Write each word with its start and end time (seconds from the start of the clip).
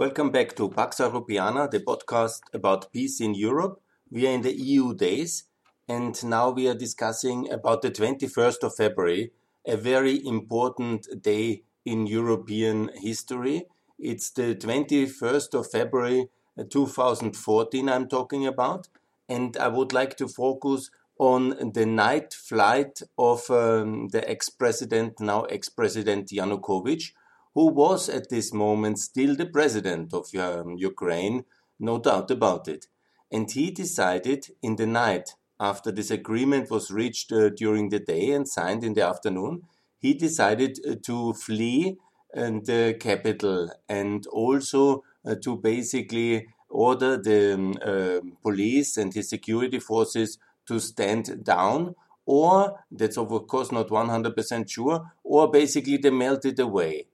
Welcome 0.00 0.30
back 0.30 0.56
to 0.56 0.70
Pax 0.70 0.96
Europiana, 0.96 1.70
the 1.70 1.80
podcast 1.80 2.40
about 2.54 2.90
peace 2.90 3.20
in 3.20 3.34
Europe. 3.34 3.82
We 4.10 4.26
are 4.26 4.30
in 4.30 4.40
the 4.40 4.56
EU 4.58 4.94
days, 4.94 5.44
and 5.86 6.24
now 6.24 6.48
we 6.48 6.68
are 6.68 6.74
discussing 6.74 7.52
about 7.52 7.82
the 7.82 7.90
21st 7.90 8.62
of 8.62 8.74
February, 8.74 9.32
a 9.66 9.76
very 9.76 10.26
important 10.26 11.06
day 11.20 11.64
in 11.84 12.06
European 12.06 12.88
history. 12.94 13.66
It's 13.98 14.30
the 14.30 14.54
21st 14.54 15.52
of 15.52 15.70
February 15.70 16.30
uh, 16.58 16.64
2014 16.70 17.86
I'm 17.86 18.08
talking 18.08 18.46
about, 18.46 18.88
and 19.28 19.54
I 19.58 19.68
would 19.68 19.92
like 19.92 20.16
to 20.16 20.28
focus 20.28 20.90
on 21.18 21.72
the 21.74 21.84
night 21.84 22.32
flight 22.32 23.02
of 23.18 23.50
um, 23.50 24.08
the 24.08 24.26
ex-president, 24.26 25.20
now 25.20 25.42
ex-president 25.42 26.30
Yanukovych, 26.30 27.12
who 27.54 27.66
was 27.68 28.08
at 28.08 28.28
this 28.30 28.52
moment 28.52 28.98
still 28.98 29.34
the 29.34 29.46
president 29.46 30.12
of 30.14 30.26
um, 30.34 30.76
Ukraine, 30.78 31.44
no 31.78 31.98
doubt 31.98 32.30
about 32.30 32.68
it. 32.68 32.86
And 33.30 33.50
he 33.50 33.70
decided 33.70 34.46
in 34.62 34.76
the 34.76 34.86
night, 34.86 35.34
after 35.58 35.92
this 35.92 36.10
agreement 36.10 36.70
was 36.70 36.90
reached 36.90 37.32
uh, 37.32 37.50
during 37.50 37.90
the 37.90 38.00
day 38.00 38.30
and 38.32 38.48
signed 38.48 38.82
in 38.82 38.94
the 38.94 39.06
afternoon, 39.06 39.62
he 39.98 40.14
decided 40.14 40.78
uh, 40.88 40.94
to 41.02 41.34
flee 41.34 41.98
uh, 42.36 42.50
the 42.64 42.96
capital 42.98 43.70
and 43.88 44.26
also 44.28 45.04
uh, 45.26 45.34
to 45.42 45.56
basically 45.56 46.46
order 46.70 47.16
the 47.16 47.54
um, 47.54 47.76
uh, 47.84 48.20
police 48.42 48.96
and 48.96 49.12
his 49.12 49.28
security 49.28 49.78
forces 49.78 50.38
to 50.66 50.78
stand 50.78 51.44
down 51.44 51.94
or 52.24 52.78
that's 52.90 53.18
of 53.18 53.28
course 53.48 53.72
not 53.72 53.88
100% 53.88 54.70
sure 54.70 55.12
or 55.24 55.50
basically 55.50 55.96
they 55.96 56.10
melted 56.10 56.58
away 56.60 57.06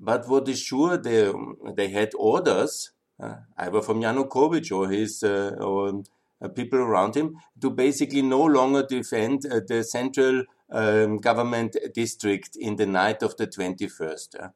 but 0.00 0.28
what 0.28 0.48
is 0.48 0.60
sure, 0.60 0.96
they, 0.96 1.32
they 1.74 1.88
had 1.88 2.10
orders, 2.16 2.90
uh, 3.20 3.36
either 3.56 3.82
from 3.82 4.00
Yanukovych 4.00 4.70
or 4.70 4.88
his 4.88 5.22
uh, 5.22 5.56
or 5.60 6.02
uh, 6.40 6.48
people 6.48 6.78
around 6.78 7.16
him, 7.16 7.36
to 7.60 7.70
basically 7.70 8.22
no 8.22 8.44
longer 8.44 8.86
defend 8.88 9.44
uh, 9.46 9.60
the 9.66 9.82
central 9.82 10.44
um, 10.70 11.16
government 11.18 11.76
district 11.94 12.54
in 12.56 12.76
the 12.76 12.86
night 12.86 13.22
of 13.22 13.36
the 13.36 13.46
21st. 13.46 14.50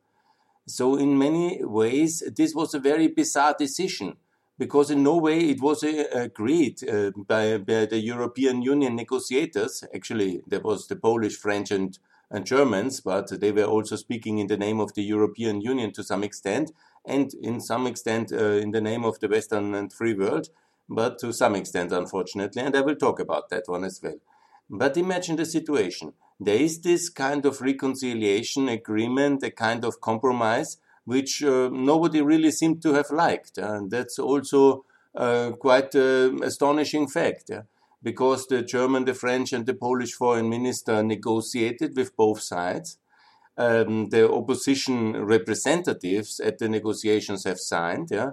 So, 0.66 0.94
in 0.94 1.18
many 1.18 1.64
ways, 1.64 2.22
this 2.36 2.54
was 2.54 2.72
a 2.72 2.78
very 2.78 3.08
bizarre 3.08 3.56
decision 3.58 4.16
because 4.58 4.92
in 4.92 5.02
no 5.02 5.16
way 5.16 5.40
it 5.50 5.60
was 5.60 5.82
uh, 5.82 6.04
agreed 6.12 6.88
uh, 6.88 7.10
by, 7.16 7.58
by, 7.58 7.86
the 7.86 7.98
European 7.98 8.62
Union 8.62 8.94
negotiators. 8.94 9.82
Actually, 9.92 10.40
there 10.46 10.60
was 10.60 10.86
the 10.86 10.94
Polish, 10.94 11.36
French, 11.36 11.72
and 11.72 11.98
and 12.32 12.46
Germans, 12.46 13.00
but 13.00 13.40
they 13.40 13.52
were 13.52 13.64
also 13.64 13.94
speaking 13.94 14.38
in 14.38 14.48
the 14.48 14.56
name 14.56 14.80
of 14.80 14.94
the 14.94 15.02
European 15.02 15.60
Union 15.60 15.92
to 15.92 16.02
some 16.02 16.24
extent, 16.24 16.72
and 17.04 17.32
in 17.34 17.60
some 17.60 17.86
extent 17.86 18.32
uh, 18.32 18.58
in 18.64 18.72
the 18.72 18.80
name 18.80 19.04
of 19.04 19.20
the 19.20 19.28
Western 19.28 19.74
and 19.74 19.92
free 19.92 20.14
world, 20.14 20.48
but 20.88 21.18
to 21.20 21.32
some 21.32 21.54
extent, 21.54 21.92
unfortunately, 21.92 22.62
and 22.62 22.74
I 22.74 22.80
will 22.80 22.96
talk 22.96 23.20
about 23.20 23.50
that 23.50 23.64
one 23.66 23.84
as 23.84 24.00
well. 24.02 24.18
But 24.68 24.96
imagine 24.96 25.36
the 25.36 25.44
situation. 25.44 26.14
There 26.40 26.56
is 26.56 26.80
this 26.80 27.08
kind 27.10 27.44
of 27.44 27.60
reconciliation 27.60 28.68
agreement, 28.68 29.42
a 29.42 29.50
kind 29.50 29.84
of 29.84 30.00
compromise, 30.00 30.78
which 31.04 31.42
uh, 31.42 31.68
nobody 31.70 32.20
really 32.22 32.50
seemed 32.50 32.82
to 32.82 32.94
have 32.94 33.10
liked. 33.10 33.58
And 33.58 33.90
that's 33.90 34.18
also 34.18 34.84
uh, 35.14 35.52
quite 35.52 35.94
an 35.94 36.42
uh, 36.42 36.46
astonishing 36.46 37.08
fact. 37.08 37.44
Yeah? 37.50 37.62
Because 38.02 38.46
the 38.46 38.62
German, 38.62 39.04
the 39.04 39.14
French, 39.14 39.52
and 39.52 39.66
the 39.66 39.74
Polish 39.74 40.12
foreign 40.12 40.48
minister 40.48 41.02
negotiated 41.02 41.96
with 41.96 42.16
both 42.16 42.40
sides. 42.40 42.98
Um, 43.56 44.08
the 44.08 44.30
opposition 44.30 45.24
representatives 45.24 46.40
at 46.40 46.58
the 46.58 46.68
negotiations 46.68 47.44
have 47.44 47.58
signed. 47.58 48.08
Yeah? 48.10 48.30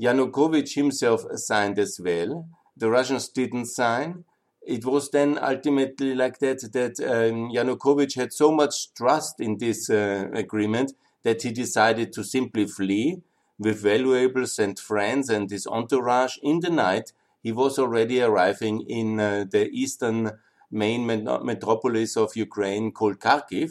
Yanukovych 0.00 0.74
himself 0.74 1.22
signed 1.36 1.78
as 1.78 2.00
well. 2.02 2.48
The 2.76 2.90
Russians 2.90 3.28
didn't 3.28 3.66
sign. 3.66 4.24
It 4.66 4.84
was 4.84 5.10
then 5.10 5.38
ultimately 5.40 6.14
like 6.14 6.38
that 6.38 6.72
that 6.72 6.98
um, 7.00 7.50
Yanukovych 7.52 8.16
had 8.16 8.32
so 8.32 8.50
much 8.50 8.92
trust 8.94 9.38
in 9.38 9.58
this 9.58 9.90
uh, 9.90 10.28
agreement 10.32 10.92
that 11.22 11.42
he 11.42 11.52
decided 11.52 12.12
to 12.14 12.24
simply 12.24 12.66
flee 12.66 13.22
with 13.58 13.82
valuables 13.82 14.58
and 14.58 14.78
friends 14.78 15.28
and 15.28 15.50
his 15.50 15.66
entourage 15.66 16.38
in 16.42 16.60
the 16.60 16.70
night 16.70 17.12
he 17.44 17.52
was 17.52 17.78
already 17.78 18.20
arriving 18.22 18.80
in 18.88 19.20
uh, 19.20 19.44
the 19.48 19.68
eastern 19.70 20.32
main 20.70 21.06
metropolis 21.50 22.16
of 22.16 22.34
Ukraine 22.34 22.90
called 22.90 23.20
Kharkiv. 23.20 23.70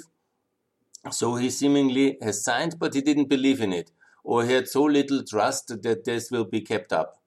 So 1.12 1.36
he 1.36 1.50
seemingly 1.50 2.18
has 2.22 2.44
signed, 2.44 2.78
but 2.80 2.94
he 2.94 3.02
didn't 3.02 3.34
believe 3.36 3.60
in 3.60 3.74
it, 3.74 3.92
or 4.24 4.46
he 4.46 4.54
had 4.54 4.70
so 4.70 4.84
little 4.84 5.24
trust 5.24 5.82
that 5.82 6.06
this 6.06 6.32
will 6.32 6.46
be 6.46 6.62
kept 6.62 6.94
up. 6.94 7.18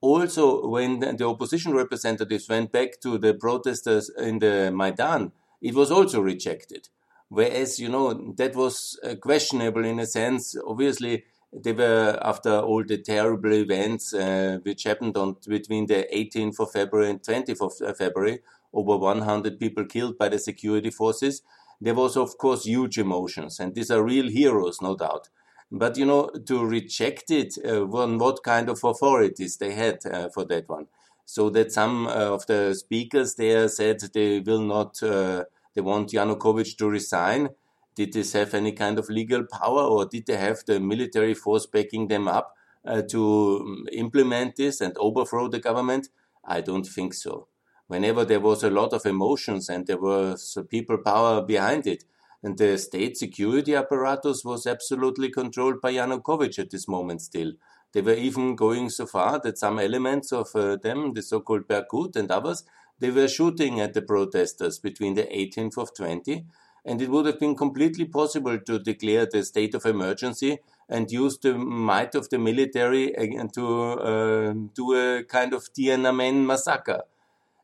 Also, 0.00 0.44
when 0.68 0.98
the 1.00 1.26
opposition 1.26 1.72
representatives 1.72 2.48
went 2.48 2.70
back 2.72 3.00
to 3.00 3.16
the 3.16 3.34
protesters 3.34 4.10
in 4.10 4.40
the 4.40 4.70
Maidan, 4.72 5.32
it 5.62 5.74
was 5.74 5.90
also 5.90 6.20
rejected. 6.20 6.88
Whereas, 7.28 7.78
you 7.78 7.88
know, 7.88 8.32
that 8.36 8.54
was 8.56 8.98
uh, 9.04 9.14
questionable 9.16 9.84
in 9.84 10.00
a 10.00 10.06
sense. 10.06 10.56
Obviously, 10.66 11.24
they 11.52 11.72
were 11.72 12.18
after 12.22 12.58
all 12.58 12.84
the 12.84 12.98
terrible 12.98 13.52
events 13.52 14.12
uh, 14.12 14.58
which 14.62 14.84
happened 14.84 15.16
on 15.16 15.36
between 15.46 15.86
the 15.86 16.06
18th 16.14 16.60
of 16.60 16.72
February 16.72 17.10
and 17.10 17.22
20th 17.22 17.60
of 17.60 17.72
uh, 17.88 17.94
February, 17.94 18.40
over 18.72 18.96
100 18.96 19.58
people 19.58 19.84
killed 19.84 20.18
by 20.18 20.28
the 20.28 20.38
security 20.38 20.90
forces. 20.90 21.42
There 21.80 21.94
was, 21.94 22.16
of 22.16 22.36
course, 22.38 22.64
huge 22.64 22.98
emotions, 22.98 23.60
and 23.60 23.74
these 23.74 23.90
are 23.90 24.02
real 24.02 24.28
heroes, 24.28 24.82
no 24.82 24.96
doubt. 24.96 25.28
But 25.70 25.96
you 25.96 26.06
know, 26.06 26.28
to 26.46 26.64
reject 26.64 27.30
it, 27.30 27.56
uh, 27.64 27.86
what 27.86 28.42
kind 28.42 28.68
of 28.68 28.82
authorities 28.82 29.56
they 29.58 29.74
had 29.74 30.04
uh, 30.06 30.28
for 30.30 30.44
that 30.46 30.68
one? 30.68 30.86
So 31.24 31.50
that 31.50 31.72
some 31.72 32.06
uh, 32.06 32.10
of 32.10 32.46
the 32.46 32.74
speakers 32.74 33.34
there 33.34 33.68
said 33.68 34.00
they 34.12 34.40
will 34.40 34.62
not, 34.62 35.02
uh, 35.02 35.44
they 35.74 35.82
want 35.82 36.10
Yanukovych 36.10 36.76
to 36.78 36.88
resign 36.88 37.50
did 37.98 38.12
this 38.12 38.32
have 38.32 38.54
any 38.54 38.70
kind 38.70 38.96
of 38.96 39.10
legal 39.10 39.42
power 39.44 39.82
or 39.82 40.06
did 40.06 40.24
they 40.26 40.36
have 40.36 40.58
the 40.66 40.78
military 40.78 41.34
force 41.34 41.66
backing 41.66 42.06
them 42.06 42.28
up 42.28 42.54
uh, 42.86 43.02
to 43.02 43.20
um, 43.60 43.88
implement 43.90 44.54
this 44.54 44.80
and 44.80 44.96
overthrow 44.98 45.48
the 45.48 45.58
government? 45.58 46.08
I 46.44 46.60
don't 46.60 46.86
think 46.86 47.12
so. 47.12 47.48
Whenever 47.88 48.24
there 48.24 48.38
was 48.38 48.62
a 48.62 48.70
lot 48.70 48.92
of 48.92 49.04
emotions 49.04 49.68
and 49.68 49.88
there 49.88 49.98
was 49.98 50.56
people 50.70 50.98
power 50.98 51.42
behind 51.42 51.88
it, 51.88 52.04
and 52.40 52.56
the 52.56 52.78
state 52.78 53.16
security 53.16 53.74
apparatus 53.74 54.44
was 54.44 54.64
absolutely 54.64 55.28
controlled 55.30 55.80
by 55.80 55.92
Yanukovych 55.94 56.60
at 56.60 56.70
this 56.70 56.86
moment 56.86 57.20
still. 57.22 57.50
They 57.92 58.02
were 58.02 58.20
even 58.28 58.54
going 58.54 58.90
so 58.90 59.06
far 59.06 59.40
that 59.40 59.58
some 59.58 59.80
elements 59.80 60.32
of 60.32 60.54
uh, 60.54 60.76
them, 60.76 61.14
the 61.14 61.22
so-called 61.22 61.66
Berkut 61.66 62.14
and 62.14 62.30
others, 62.30 62.62
they 63.00 63.10
were 63.10 63.26
shooting 63.26 63.80
at 63.80 63.94
the 63.94 64.02
protesters 64.02 64.78
between 64.78 65.14
the 65.14 65.24
18th 65.24 65.78
of 65.78 65.96
20 65.96 66.44
and 66.88 67.02
it 67.02 67.10
would 67.10 67.26
have 67.26 67.38
been 67.38 67.54
completely 67.54 68.06
possible 68.06 68.58
to 68.58 68.78
declare 68.78 69.26
the 69.26 69.44
state 69.44 69.74
of 69.74 69.84
emergency 69.84 70.58
and 70.88 71.10
use 71.10 71.36
the 71.38 71.52
might 71.52 72.14
of 72.14 72.30
the 72.30 72.38
military 72.38 73.12
to 73.52 73.64
uh, 74.10 74.54
do 74.74 74.94
a 74.94 75.22
kind 75.24 75.52
of 75.52 75.62
Tiananmen 75.74 76.46
massacre. 76.46 77.02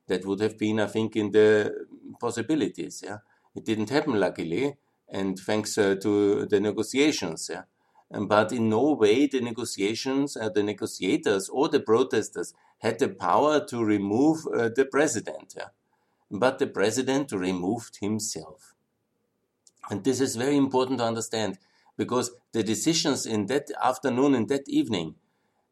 That 0.08 0.26
would 0.26 0.40
have 0.40 0.58
been, 0.58 0.78
I 0.78 0.86
think, 0.86 1.16
in 1.16 1.30
the 1.30 1.86
possibilities. 2.20 3.02
Yeah, 3.02 3.18
it 3.56 3.64
didn't 3.64 3.88
happen, 3.88 4.20
luckily, 4.20 4.76
and 5.08 5.38
thanks 5.38 5.78
uh, 5.78 5.94
to 6.02 6.44
the 6.44 6.60
negotiations. 6.60 7.48
Yeah, 7.50 7.62
but 8.10 8.52
in 8.52 8.68
no 8.68 8.92
way 8.92 9.26
the 9.26 9.40
negotiations, 9.40 10.36
uh, 10.36 10.50
the 10.50 10.62
negotiators 10.62 11.48
or 11.48 11.70
the 11.70 11.80
protesters 11.80 12.52
had 12.80 12.98
the 12.98 13.08
power 13.08 13.64
to 13.64 13.82
remove 13.82 14.46
uh, 14.46 14.68
the 14.76 14.84
president. 14.84 15.54
Yeah? 15.56 15.68
But 16.30 16.58
the 16.58 16.66
president 16.66 17.32
removed 17.32 17.98
himself. 18.02 18.73
And 19.90 20.02
this 20.04 20.20
is 20.20 20.36
very 20.36 20.56
important 20.56 20.98
to 20.98 21.04
understand 21.04 21.58
because 21.96 22.30
the 22.52 22.62
decisions 22.62 23.26
in 23.26 23.46
that 23.46 23.70
afternoon 23.82 24.34
and 24.34 24.48
that 24.48 24.68
evening, 24.68 25.14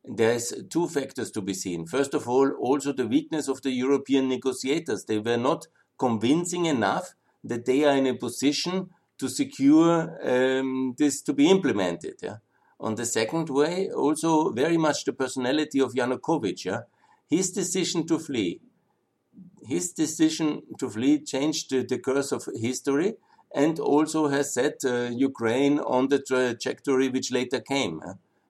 there's 0.05 0.53
two 0.69 0.89
factors 0.89 1.31
to 1.31 1.41
be 1.41 1.55
seen. 1.55 1.87
First 1.87 2.15
of 2.15 2.29
all, 2.29 2.51
also 2.53 2.93
the 2.93 3.07
weakness 3.07 3.49
of 3.49 3.63
the 3.63 3.71
European 3.71 4.29
negotiators. 4.29 5.05
They 5.05 5.19
were 5.19 5.37
not 5.37 5.67
convincing 5.99 6.67
enough 6.67 7.15
that 7.45 7.65
they 7.65 7.85
are 7.85 7.97
in 7.97 8.07
a 8.07 8.15
position 8.15 8.91
to 9.19 9.29
secure 9.29 10.19
um, 10.29 10.95
this 10.99 11.23
to 11.23 11.33
be 11.33 11.49
implemented. 11.49 12.17
Yeah? 12.23 12.37
On 12.81 12.97
the 12.97 13.07
second 13.07 13.49
way, 13.49 13.91
also 13.91 14.51
very 14.51 14.77
much 14.77 15.05
the 15.05 15.13
personality 15.13 15.81
of 15.81 15.95
Yanukovych. 15.95 16.65
Yeah? 16.65 16.81
His 17.29 17.53
decision 17.53 18.07
to 18.09 18.19
flee, 18.19 18.61
his 19.67 19.93
decision 19.93 20.63
to 20.79 20.91
flee 20.91 21.21
changed 21.21 21.71
the, 21.71 21.85
the 21.85 21.99
course 21.99 22.33
of 22.33 22.49
history 22.61 23.15
and 23.55 23.79
also 23.79 24.29
has 24.29 24.55
set 24.55 24.81
uh, 24.85 25.11
Ukraine 25.13 25.79
on 25.79 26.09
the 26.09 26.19
trajectory 26.19 27.09
which 27.09 27.31
later 27.31 27.61
came 27.61 28.01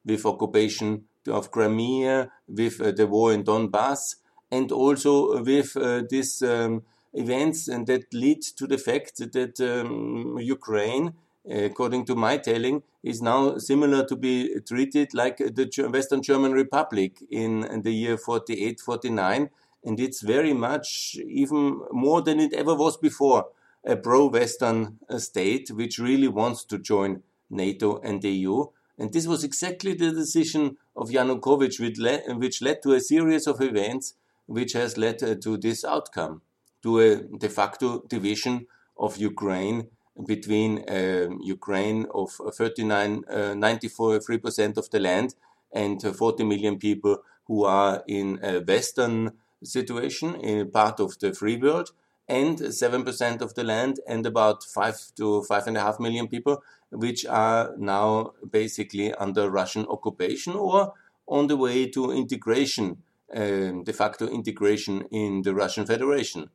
with 0.04 0.26
occupation 0.26 1.04
of 1.28 1.50
Crimea, 1.50 2.30
with 2.48 2.80
uh, 2.80 2.90
the 2.92 3.06
war 3.06 3.32
in 3.32 3.44
Donbass, 3.44 4.16
and 4.50 4.70
also 4.72 5.42
with 5.42 5.76
uh, 5.76 6.02
these 6.08 6.42
um, 6.42 6.82
events 7.14 7.68
and 7.68 7.86
that 7.86 8.12
lead 8.12 8.42
to 8.42 8.66
the 8.66 8.78
fact 8.78 9.18
that 9.18 9.60
um, 9.60 10.38
Ukraine 10.40 11.14
according 11.48 12.04
to 12.06 12.14
my 12.14 12.36
telling, 12.36 12.82
is 13.02 13.20
now 13.20 13.58
similar 13.58 14.04
to 14.06 14.16
be 14.16 14.60
treated 14.60 15.12
like 15.12 15.38
the 15.38 15.88
Western 15.92 16.22
German 16.22 16.52
Republic 16.52 17.18
in 17.30 17.82
the 17.82 17.92
year 17.92 18.16
48, 18.16 18.80
49. 18.80 19.50
And 19.84 19.98
it's 19.98 20.22
very 20.22 20.52
much, 20.52 21.16
even 21.26 21.80
more 21.90 22.22
than 22.22 22.38
it 22.38 22.52
ever 22.52 22.74
was 22.74 22.96
before, 22.96 23.46
a 23.84 23.96
pro-Western 23.96 24.98
uh, 25.08 25.18
state 25.18 25.70
which 25.70 25.98
really 25.98 26.28
wants 26.28 26.64
to 26.64 26.78
join 26.78 27.22
NATO 27.50 27.98
and 28.00 28.22
the 28.22 28.30
EU. 28.30 28.66
And 28.98 29.12
this 29.12 29.26
was 29.26 29.42
exactly 29.44 29.94
the 29.94 30.12
decision 30.12 30.76
of 30.94 31.10
Yanukovych, 31.10 31.80
which 31.80 31.98
led, 31.98 32.24
which 32.36 32.62
led 32.62 32.82
to 32.82 32.92
a 32.92 33.00
series 33.00 33.46
of 33.46 33.60
events 33.60 34.14
which 34.46 34.72
has 34.74 34.96
led 34.96 35.22
uh, 35.22 35.34
to 35.36 35.56
this 35.56 35.84
outcome, 35.84 36.42
to 36.82 37.00
a 37.00 37.16
de 37.16 37.48
facto 37.48 38.02
division 38.08 38.66
of 38.98 39.16
Ukraine 39.16 39.88
between 40.26 40.84
uh, 40.88 41.28
Ukraine 41.40 42.06
of 42.14 42.30
39, 42.32 43.24
uh, 43.28 43.34
94% 43.54 44.76
of 44.76 44.90
the 44.90 45.00
land 45.00 45.34
and 45.72 46.04
uh, 46.04 46.12
40 46.12 46.44
million 46.44 46.78
people 46.78 47.18
who 47.46 47.64
are 47.64 48.04
in 48.06 48.38
a 48.42 48.60
Western 48.60 49.32
situation, 49.64 50.34
in 50.36 50.70
part 50.70 51.00
of 51.00 51.18
the 51.18 51.32
free 51.32 51.56
world, 51.56 51.92
and 52.28 52.58
7% 52.58 53.40
of 53.40 53.54
the 53.54 53.64
land 53.64 54.00
and 54.06 54.24
about 54.26 54.64
5 54.64 55.12
to 55.16 55.44
5.5 55.48 56.00
million 56.00 56.28
people, 56.28 56.62
which 56.90 57.26
are 57.26 57.74
now 57.76 58.32
basically 58.50 59.12
under 59.14 59.50
Russian 59.50 59.86
occupation 59.86 60.54
or 60.54 60.94
on 61.26 61.46
the 61.46 61.56
way 61.56 61.88
to 61.88 62.10
integration, 62.10 63.02
um, 63.34 63.84
de 63.84 63.92
facto 63.92 64.28
integration 64.28 65.02
in 65.10 65.42
the 65.42 65.54
Russian 65.54 65.86
Federation 65.86 66.50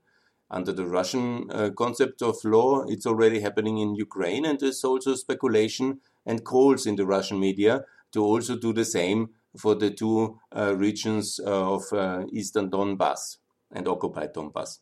under 0.50 0.72
the 0.72 0.86
Russian 0.86 1.50
uh, 1.52 1.72
concept 1.72 2.22
of 2.22 2.38
law, 2.44 2.84
it's 2.88 3.06
already 3.06 3.42
happening 3.42 3.80
in 3.80 3.96
Ukraine, 3.96 4.46
and 4.46 4.60
there's 4.60 4.84
also 4.84 5.16
speculation 5.16 6.00
and 6.25 6.44
calls 6.44 6.86
in 6.86 6.96
the 6.96 7.06
Russian 7.06 7.40
media 7.40 7.84
to 8.14 8.24
also 8.24 8.56
do 8.56 8.74
the 8.74 8.86
same 8.86 9.30
for 9.58 9.75
the 9.75 9.92
two 9.92 10.40
uh, 10.56 10.75
regions 10.75 11.40
of 11.40 11.84
uh, 11.92 12.24
eastern 12.31 12.69
Donbass 12.69 13.38
and 13.72 13.88
occupied 13.88 14.34
Donbass. 14.34 14.80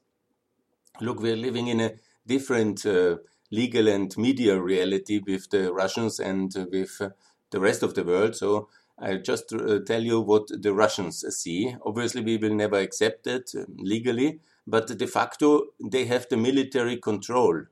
Look, 1.01 1.19
we're 1.19 1.35
living 1.35 1.67
in 1.67 1.79
a 1.81 1.93
different 2.25 2.85
uh, 2.85 3.17
legal 3.51 3.87
and 3.87 4.15
media 4.17 4.59
reality 4.59 5.21
with 5.25 5.49
the 5.49 5.73
Russians 5.73 6.19
and 6.19 6.53
with 6.71 6.97
uh, 7.01 7.09
the 7.51 7.59
rest 7.59 7.83
of 7.83 7.93
the 7.93 8.03
world. 8.03 8.35
So 8.35 8.69
I 8.99 9.17
just 9.17 9.53
tell 9.85 10.01
you 10.01 10.21
what 10.21 10.47
the 10.47 10.73
Russians 10.73 11.23
see. 11.35 11.75
Obviously, 11.85 12.21
we 12.21 12.37
will 12.37 12.55
never 12.55 12.77
accept 12.77 13.27
it 13.27 13.51
legally 13.77 14.39
but 14.67 14.87
de 14.97 15.07
facto 15.07 15.67
they 15.79 16.05
have 16.05 16.27
the 16.29 16.37
military 16.37 16.97
control, 16.97 17.65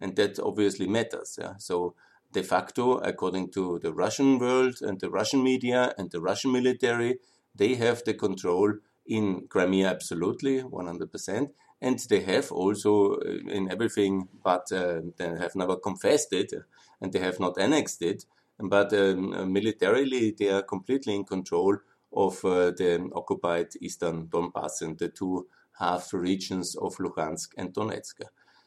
and 0.00 0.16
that 0.16 0.38
obviously 0.40 0.88
matters. 0.88 1.38
Yeah? 1.40 1.54
So 1.58 1.94
de 2.32 2.42
facto, 2.42 2.98
according 2.98 3.52
to 3.52 3.78
the 3.78 3.92
Russian 3.92 4.38
world 4.38 4.78
and 4.82 5.00
the 5.00 5.10
Russian 5.10 5.42
media 5.42 5.94
and 5.96 6.10
the 6.10 6.20
Russian 6.20 6.52
military, 6.52 7.18
they 7.54 7.74
have 7.74 8.02
the 8.04 8.14
control 8.14 8.74
in 9.06 9.46
Crimea 9.48 9.88
absolutely, 9.88 10.62
100%. 10.62 11.50
And 11.80 11.98
they 12.10 12.20
have 12.20 12.52
also 12.52 13.14
uh, 13.14 13.38
in 13.48 13.70
everything, 13.70 14.28
but 14.44 14.70
uh, 14.72 15.00
they 15.16 15.28
have 15.28 15.56
never 15.56 15.76
confessed 15.76 16.32
it 16.32 16.52
and 17.00 17.12
they 17.12 17.20
have 17.20 17.40
not 17.40 17.58
annexed 17.58 18.02
it. 18.02 18.26
But 18.58 18.92
um, 18.92 19.52
militarily, 19.52 20.34
they 20.38 20.50
are 20.50 20.62
completely 20.62 21.14
in 21.14 21.24
control 21.24 21.78
of 22.12 22.44
uh, 22.44 22.72
the 22.72 23.08
occupied 23.14 23.68
eastern 23.80 24.26
Donbass 24.26 24.82
and 24.82 24.98
the 24.98 25.08
two 25.08 25.46
half 25.78 26.12
regions 26.12 26.76
of 26.76 26.96
Luhansk 26.96 27.54
and 27.56 27.72
Donetsk. 27.72 28.20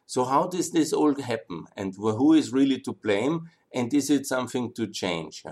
So 0.06 0.26
how 0.26 0.48
does 0.48 0.72
this 0.72 0.92
all 0.94 1.16
happen 1.22 1.66
and 1.78 1.94
who 1.96 2.34
is 2.34 2.52
really 2.52 2.80
to 2.82 2.94
blame 2.94 3.50
and 3.74 3.94
is 3.94 4.10
it 4.10 4.26
something 4.26 4.74
to 4.74 4.88
change? 4.88 5.44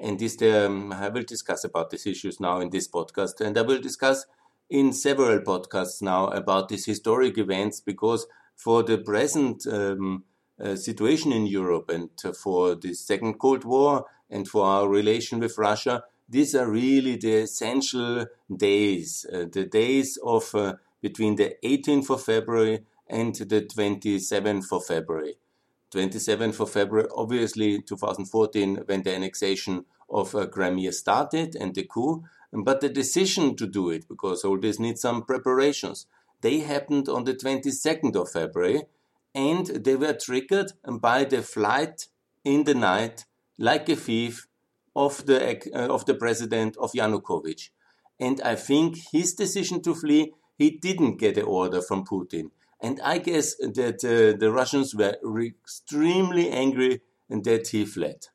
And 0.00 0.18
this, 0.18 0.40
um, 0.42 0.92
I 0.92 1.08
will 1.08 1.24
discuss 1.24 1.64
about 1.64 1.90
these 1.90 2.06
issues 2.06 2.40
now 2.40 2.60
in 2.60 2.70
this 2.70 2.88
podcast 2.88 3.40
and 3.40 3.58
I 3.58 3.62
will 3.62 3.80
discuss 3.80 4.26
in 4.70 4.92
several 4.92 5.38
podcasts 5.40 6.02
now 6.02 6.28
about 6.28 6.68
these 6.68 6.86
historic 6.86 7.38
events 7.38 7.80
because 7.80 8.26
for 8.56 8.82
the 8.82 8.98
present 8.98 9.66
um, 9.66 10.24
uh, 10.60 10.76
situation 10.76 11.32
in 11.32 11.46
Europe 11.46 11.90
and 11.90 12.10
for 12.36 12.74
the 12.74 12.92
Second 12.92 13.34
Cold 13.38 13.64
War 13.64 14.06
and 14.28 14.46
for 14.46 14.64
our 14.66 14.88
relation 14.88 15.38
with 15.38 15.56
Russia, 15.56 16.02
these 16.28 16.54
are 16.54 16.68
really 16.68 17.16
the 17.16 17.36
essential 17.36 18.26
days, 18.54 19.24
uh, 19.32 19.46
the 19.50 19.64
days 19.64 20.18
of 20.22 20.54
uh, 20.54 20.74
between 21.00 21.36
the 21.36 21.56
18th 21.64 22.10
of 22.10 22.22
February 22.22 22.80
and 23.08 23.34
the 23.34 23.62
27th 23.62 24.72
of 24.72 24.84
February. 24.84 25.36
27th 25.90 26.60
of 26.60 26.70
February, 26.70 27.08
obviously 27.16 27.80
2014, 27.80 28.82
when 28.84 29.02
the 29.02 29.14
annexation 29.14 29.86
of 30.10 30.34
uh, 30.34 30.46
Crimea 30.46 30.92
started 30.92 31.56
and 31.56 31.74
the 31.74 31.84
coup, 31.84 32.24
but 32.52 32.80
the 32.80 32.88
decision 32.88 33.56
to 33.56 33.66
do 33.66 33.90
it, 33.90 34.08
because 34.08 34.44
all 34.44 34.58
this 34.58 34.78
needs 34.78 35.00
some 35.00 35.24
preparations, 35.24 36.06
they 36.40 36.60
happened 36.60 37.08
on 37.08 37.24
the 37.24 37.34
22nd 37.34 38.16
of 38.16 38.30
February, 38.30 38.82
and 39.34 39.66
they 39.66 39.96
were 39.96 40.14
triggered 40.14 40.72
by 41.00 41.24
the 41.24 41.42
flight 41.42 42.06
in 42.44 42.64
the 42.64 42.74
night, 42.74 43.26
like 43.58 43.88
a 43.88 43.96
thief, 43.96 44.46
of 44.96 45.26
the, 45.26 45.40
uh, 45.74 45.94
of 45.94 46.06
the 46.06 46.14
president 46.14 46.76
of 46.78 46.92
Yanukovych. 46.92 47.70
And 48.18 48.40
I 48.40 48.56
think 48.56 48.98
his 49.12 49.34
decision 49.34 49.80
to 49.82 49.94
flee, 49.94 50.32
he 50.56 50.70
didn't 50.70 51.18
get 51.18 51.36
an 51.36 51.44
order 51.44 51.80
from 51.80 52.04
Putin. 52.04 52.50
And 52.80 53.00
I 53.02 53.18
guess 53.18 53.56
that 53.56 54.04
uh, 54.04 54.38
the 54.38 54.50
Russians 54.52 54.94
were 54.94 55.16
extremely 55.40 56.50
angry 56.50 57.00
and 57.28 57.44
that 57.44 57.68
he 57.68 57.84
fled. 57.84 58.26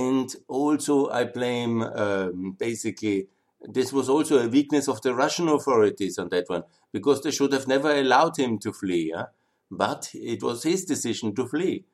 And 0.00 0.28
also, 0.48 0.94
I 1.10 1.24
blame 1.24 1.82
um, 1.82 2.56
basically 2.58 3.28
this 3.60 3.92
was 3.92 4.08
also 4.08 4.34
a 4.38 4.48
weakness 4.48 4.88
of 4.88 5.02
the 5.02 5.14
Russian 5.14 5.48
authorities 5.48 6.18
on 6.18 6.28
that 6.30 6.48
one 6.48 6.64
because 6.92 7.22
they 7.22 7.30
should 7.30 7.52
have 7.52 7.68
never 7.68 7.92
allowed 7.92 8.36
him 8.36 8.58
to 8.60 8.72
flee. 8.72 9.14
But 9.70 10.10
it 10.14 10.42
was 10.42 10.62
his 10.62 10.84
decision 10.84 11.34
to 11.36 11.46
flee 11.46 11.84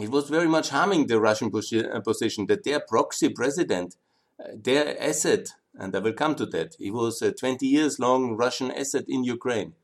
it 0.00 0.10
was 0.10 0.28
very 0.28 0.48
much 0.48 0.70
harming 0.70 1.06
the 1.06 1.20
Russian 1.20 1.48
uh, 1.54 2.00
position 2.00 2.46
that 2.46 2.64
their 2.64 2.80
proxy 2.80 3.28
president, 3.28 3.96
uh, 4.40 4.48
their 4.54 5.00
asset, 5.00 5.50
and 5.74 5.94
I 5.94 5.98
will 6.00 6.12
come 6.12 6.34
to 6.36 6.46
that, 6.46 6.76
he 6.78 6.90
was 6.90 7.22
a 7.22 7.32
20 7.32 7.66
years 7.66 7.98
long 7.98 8.36
Russian 8.36 8.70
asset 8.70 9.04
in 9.08 9.24
Ukraine, 9.24 9.74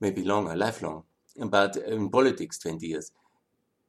maybe 0.00 0.22
longer, 0.22 0.56
lifelong, 0.56 1.04
but 1.36 1.76
in 1.76 2.10
politics, 2.10 2.58
20 2.58 2.86
years. 2.86 3.12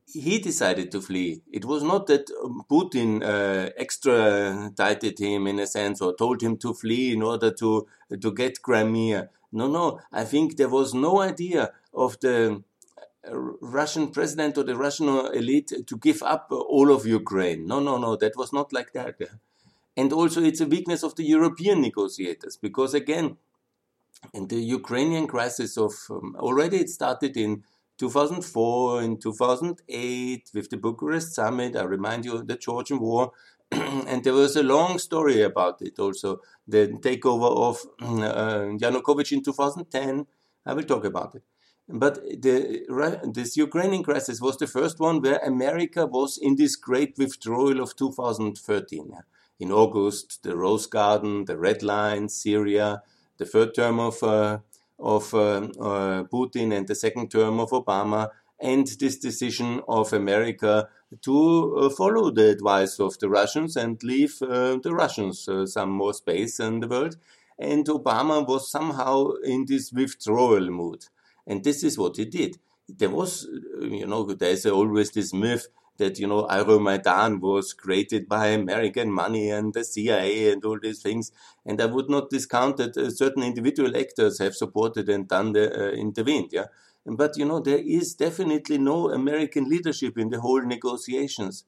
He 0.06 0.40
decided 0.40 0.92
to 0.92 1.02
flee. 1.02 1.42
It 1.52 1.64
was 1.66 1.84
not 1.84 2.08
that 2.08 2.30
um, 2.44 2.64
Putin 2.70 3.24
uh, 3.24 3.70
extradited 3.78 5.20
him 5.20 5.48
in 5.48 5.60
a 5.60 5.68
sense 5.68 6.02
or 6.02 6.14
told 6.16 6.42
him 6.42 6.58
to 6.58 6.74
flee 6.74 7.14
in 7.14 7.22
order 7.22 7.52
to 7.52 7.88
to 8.20 8.32
get 8.34 8.62
Crimea. 8.62 9.30
No, 9.54 9.68
no. 9.68 10.00
I 10.12 10.24
think 10.26 10.58
there 10.58 10.70
was 10.70 10.94
no 10.94 11.22
idea 11.22 11.72
of 11.94 12.20
the 12.20 12.64
Russian 13.30 14.12
president 14.12 14.58
or 14.58 14.64
the 14.64 14.76
Russian 14.76 15.08
elite 15.08 15.72
to 15.86 15.98
give 15.98 16.24
up 16.24 16.48
all 16.52 16.92
of 16.92 17.06
Ukraine. 17.06 17.68
No, 17.68 17.80
no, 17.80 17.98
no, 17.98 18.16
that 18.16 18.36
was 18.36 18.52
not 18.52 18.74
like 18.74 18.94
that. 18.94 19.16
And 19.96 20.12
also, 20.14 20.42
it's 20.42 20.62
a 20.62 20.66
weakness 20.66 21.04
of 21.04 21.16
the 21.16 21.24
European 21.24 21.82
negotiators 21.82 22.58
because, 22.58 22.94
again, 22.94 23.38
in 24.34 24.48
the 24.48 24.62
Ukrainian 24.62 25.28
crisis 25.28 25.78
of 25.78 25.94
um, 26.10 26.36
already 26.40 26.78
it 26.78 26.90
started 26.90 27.36
in 27.36 27.64
2004, 28.02 29.02
and 29.04 29.22
2008 29.22 30.50
with 30.56 30.70
the 30.72 30.78
Bucharest 30.78 31.36
summit. 31.36 31.76
I 31.76 31.84
remind 31.84 32.26
you 32.26 32.34
of 32.34 32.48
the 32.48 32.56
Georgian 32.56 33.00
War. 33.00 33.32
and 33.72 34.24
there 34.24 34.34
was 34.34 34.56
a 34.56 34.64
long 34.64 34.98
story 34.98 35.44
about 35.44 35.82
it 35.84 36.00
also. 36.00 36.40
The 36.68 36.88
takeover 36.88 37.52
of 37.70 37.78
uh, 38.02 38.76
Yanukovych 38.82 39.32
in 39.32 39.44
2010. 39.44 40.26
I 40.66 40.74
will 40.74 40.84
talk 40.84 41.06
about 41.06 41.36
it. 41.36 41.44
But 41.88 42.16
the, 42.42 42.86
this 43.34 43.56
Ukrainian 43.58 44.02
crisis 44.02 44.42
was 44.42 44.58
the 44.58 44.68
first 44.68 45.00
one 45.00 45.22
where 45.22 45.38
America 45.38 46.08
was 46.08 46.40
in 46.42 46.56
this 46.56 46.76
great 46.76 47.14
withdrawal 47.20 47.82
of 47.82 47.96
2013. 47.96 49.12
In 49.60 49.72
August, 49.72 50.42
the 50.42 50.58
Rose 50.58 50.88
Garden, 50.88 51.46
the 51.46 51.58
Red 51.58 51.84
Line, 51.84 52.30
Syria, 52.30 53.04
the 53.38 53.46
third 53.46 53.76
term 53.76 54.00
of, 54.00 54.24
uh, 54.24 54.60
of 55.02 55.34
uh, 55.34 55.68
uh, 55.80 56.24
Putin 56.26 56.76
and 56.76 56.88
the 56.88 56.96
second 56.96 57.30
term 57.32 57.60
of 57.60 57.72
Obama, 57.72 58.30
and 58.60 58.88
this 59.00 59.18
decision 59.18 59.82
of 59.88 60.14
America 60.14 60.88
to 61.22 61.76
uh, 61.78 61.90
follow 61.90 62.30
the 62.30 62.50
advice 62.50 63.00
of 63.00 63.18
the 63.20 63.28
Russians 63.30 63.76
and 63.76 64.02
leave 64.04 64.42
uh, 64.42 64.78
the 64.82 64.94
Russians 64.94 65.50
some 65.66 65.90
more 65.90 66.14
space 66.14 66.60
in 66.60 66.80
the 66.80 66.88
world. 66.88 67.18
And 67.58 67.86
Obama 67.86 68.48
was 68.48 68.72
somehow 68.72 69.32
in 69.44 69.66
this 69.68 69.92
withdrawal 69.92 70.70
mood. 70.70 71.06
And 71.46 71.64
this 71.64 71.84
is 71.84 71.98
what 71.98 72.18
he 72.18 72.26
did. 72.26 72.58
There 72.88 73.10
was, 73.10 73.48
you 73.82 74.06
know, 74.06 74.24
there's 74.24 74.66
always 74.66 75.12
this 75.12 75.34
myth 75.34 75.68
that, 75.98 76.20
you 76.20 76.28
know, 76.28 76.48
Euromaidan 76.48 77.40
was 77.42 77.74
created 77.74 78.28
by 78.28 78.48
American 78.48 79.12
money 79.12 79.50
and 79.50 79.74
the 79.74 79.84
CIA 79.84 80.52
and 80.52 80.64
all 80.66 80.80
these 80.82 81.02
things. 81.02 81.32
And 81.66 81.82
I 81.82 81.86
would 81.86 82.10
not 82.10 82.30
discount 82.30 82.78
that 82.78 82.98
uh, 82.98 83.10
certain 83.12 83.44
individual 83.44 83.96
actors 83.96 84.40
have 84.40 84.56
supported 84.56 85.10
and 85.10 85.28
done 85.28 85.54
the, 85.54 85.66
uh, 85.74 85.92
intervened, 85.92 86.50
yeah. 86.52 86.66
But 87.06 87.36
you 87.38 87.46
know, 87.46 87.60
there 87.60 87.80
is 87.80 88.14
definitely 88.14 88.78
no 88.78 89.10
American 89.12 89.68
leadership 89.68 90.18
in 90.18 90.30
the 90.30 90.40
whole 90.40 90.62
negotiations. 90.62 91.66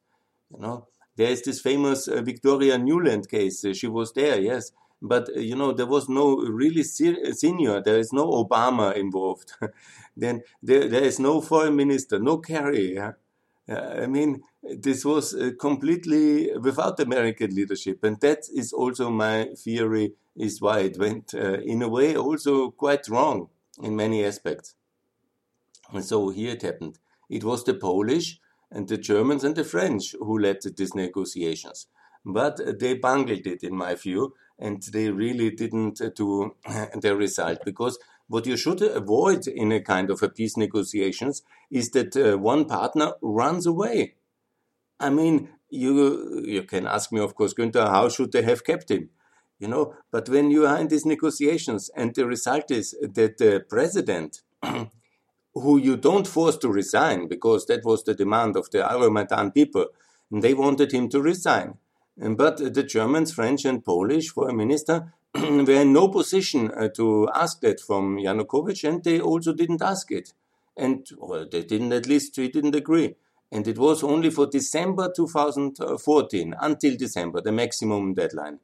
You 0.54 0.60
know, 0.62 0.88
there 1.16 1.30
is 1.30 1.42
this 1.42 1.60
famous 1.62 2.08
uh, 2.08 2.22
Victoria 2.22 2.78
Nuland 2.78 3.30
case. 3.30 3.66
Uh, 3.66 3.74
she 3.74 3.88
was 3.88 4.14
there, 4.14 4.40
yes, 4.40 4.72
but 5.02 5.30
uh, 5.30 5.40
you 5.40 5.56
know 5.56 5.72
there 5.74 5.88
was 5.88 6.08
no 6.08 6.38
really 6.38 6.84
senior. 6.84 7.82
There 7.82 7.98
is 8.00 8.14
no 8.14 8.30
Obama 8.32 8.96
involved. 8.96 9.54
then 10.18 10.44
there, 10.62 10.88
there 10.88 11.04
is 11.04 11.20
no 11.20 11.42
foreign 11.42 11.76
minister, 11.76 12.20
no 12.20 12.38
Kerry. 12.38 12.94
Yeah? 12.96 13.14
I 13.70 14.08
mean, 14.08 14.44
this 14.62 15.06
was 15.06 15.34
uh, 15.34 15.52
completely 15.60 16.52
without 16.58 17.00
American 17.00 17.56
leadership, 17.56 18.04
and 18.04 18.20
that 18.20 18.40
is 18.54 18.74
also 18.74 19.10
my 19.10 19.50
theory. 19.58 20.14
Is 20.36 20.60
why 20.60 20.80
it 20.80 20.98
went 20.98 21.36
uh, 21.36 21.60
in 21.60 21.84
a 21.84 21.88
way 21.88 22.18
also 22.18 22.72
quite 22.72 23.08
wrong 23.08 23.50
in 23.84 23.96
many 23.96 24.26
aspects. 24.26 24.74
And 25.92 26.04
so 26.04 26.30
here 26.30 26.54
it 26.54 26.64
happened. 26.64 26.98
It 27.30 27.44
was 27.44 27.64
the 27.64 27.76
Polish 27.76 28.40
and 28.72 28.88
the 28.88 28.98
Germans 28.98 29.44
and 29.44 29.56
the 29.56 29.64
French 29.64 30.16
who 30.20 30.40
led 30.40 30.58
these 30.76 30.96
negotiations, 30.96 31.86
but 32.26 32.60
they 32.80 32.96
bungled 32.96 33.46
it, 33.46 33.64
in 33.64 33.76
my 33.76 33.94
view, 33.94 34.34
and 34.58 34.82
they 34.92 35.12
really 35.12 35.52
didn't 35.52 36.02
uh, 36.02 36.10
do 36.16 36.56
the 37.00 37.16
result 37.16 37.60
because 37.64 38.00
what 38.34 38.48
you 38.48 38.58
should 38.58 38.82
avoid 38.82 39.46
in 39.48 39.72
a 39.72 39.80
kind 39.80 40.10
of 40.10 40.24
a 40.24 40.28
peace 40.28 40.58
negotiations 40.58 41.44
is 41.70 41.92
that 41.92 42.18
uh, 42.18 42.36
one 42.36 42.66
partner 42.66 43.12
runs 43.22 43.68
away. 43.68 44.16
I 45.00 45.12
mean, 45.12 45.50
you 45.70 46.42
you 46.44 46.64
can 46.64 46.88
ask 46.88 47.12
me, 47.12 47.20
of 47.20 47.36
course, 47.36 47.54
Günther, 47.54 47.88
how 47.98 48.10
should 48.10 48.32
they 48.32 48.42
have 48.42 48.64
kept 48.64 48.90
him? 48.90 49.12
You 49.60 49.68
know, 49.68 49.94
but 50.12 50.30
when 50.30 50.50
you 50.50 50.66
are 50.66 50.80
in 50.80 50.88
these 50.88 51.06
negotiations 51.06 51.92
and 51.96 52.16
the 52.16 52.26
result 52.26 52.72
is 52.72 52.96
that 53.20 53.38
the 53.38 53.64
president, 53.70 54.42
who 55.64 55.78
you 55.78 55.96
don't 55.96 56.28
force 56.28 56.58
to 56.58 56.70
resign, 56.82 57.28
because 57.28 57.68
that 57.68 57.86
was 57.86 58.04
the 58.04 58.16
demand 58.16 58.56
of 58.56 58.72
the 58.72 58.80
Euromaidan 58.80 59.54
people, 59.54 59.86
they 60.32 60.56
wanted 60.56 60.92
him 60.92 61.08
to 61.10 61.22
resign. 61.22 61.78
But 62.18 62.58
the 62.78 62.84
Germans, 62.96 63.32
French, 63.32 63.64
and 63.66 63.86
Polish 63.86 64.30
foreign 64.30 64.58
minister 64.58 65.14
were 65.42 65.82
in 65.82 65.94
no 65.94 66.10
position 66.10 66.72
uh, 66.72 66.90
to 66.90 67.28
ask 67.34 67.62
that 67.62 67.80
from 67.80 68.18
Yanukovych, 68.18 68.88
and 68.88 69.04
they 69.04 69.20
also 69.20 69.54
didn't 69.54 69.82
ask 69.82 70.12
it. 70.12 70.34
And 70.78 71.08
well, 71.18 71.48
they 71.52 71.64
didn't, 71.64 71.94
at 71.94 72.08
least, 72.08 72.36
they 72.36 72.48
didn't 72.48 72.76
agree. 72.76 73.16
And 73.52 73.68
it 73.68 73.78
was 73.78 74.04
only 74.04 74.30
for 74.30 74.48
December 74.48 75.12
2014, 75.16 76.56
until 76.60 76.96
December, 76.98 77.42
the 77.42 77.52
maximum 77.52 78.14
deadline. 78.14 78.60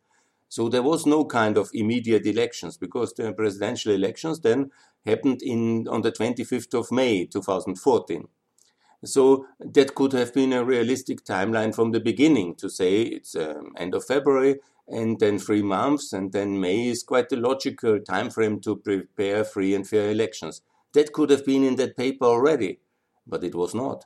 So 0.47 0.67
there 0.67 0.81
was 0.81 1.05
no 1.05 1.25
kind 1.25 1.57
of 1.57 1.69
immediate 1.73 2.25
elections 2.25 2.77
because 2.77 3.13
the 3.13 3.31
presidential 3.33 3.93
elections 3.93 4.39
then 4.39 4.71
happened 5.05 5.41
in 5.43 5.87
on 5.87 6.01
the 6.01 6.11
25th 6.11 6.73
of 6.73 6.91
May 6.91 7.25
2014. 7.25 8.27
So 9.05 9.45
that 9.59 9.95
could 9.95 10.13
have 10.13 10.33
been 10.33 10.53
a 10.53 10.65
realistic 10.65 11.23
timeline 11.23 11.73
from 11.73 11.91
the 11.91 11.99
beginning 11.99 12.55
to 12.55 12.69
say 12.69 13.03
it's 13.03 13.35
um, 13.35 13.73
end 13.77 13.95
of 13.95 14.05
February 14.05 14.59
and 14.89 15.19
then 15.19 15.37
three 15.39 15.61
months 15.61 16.13
and 16.13 16.31
then 16.31 16.59
May 16.59 16.87
is 16.87 17.03
quite 17.03 17.31
a 17.31 17.37
logical 17.37 17.99
time 17.99 18.29
frame 18.29 18.59
to 18.61 18.75
prepare 18.75 19.43
free 19.43 19.75
and 19.75 19.87
fair 19.87 20.09
elections. 20.09 20.61
That 20.93 21.13
could 21.13 21.29
have 21.29 21.45
been 21.45 21.63
in 21.63 21.75
that 21.75 21.95
paper 21.95 22.25
already, 22.25 22.79
but 23.27 23.43
it 23.43 23.53
was 23.55 23.75
not. 23.75 24.05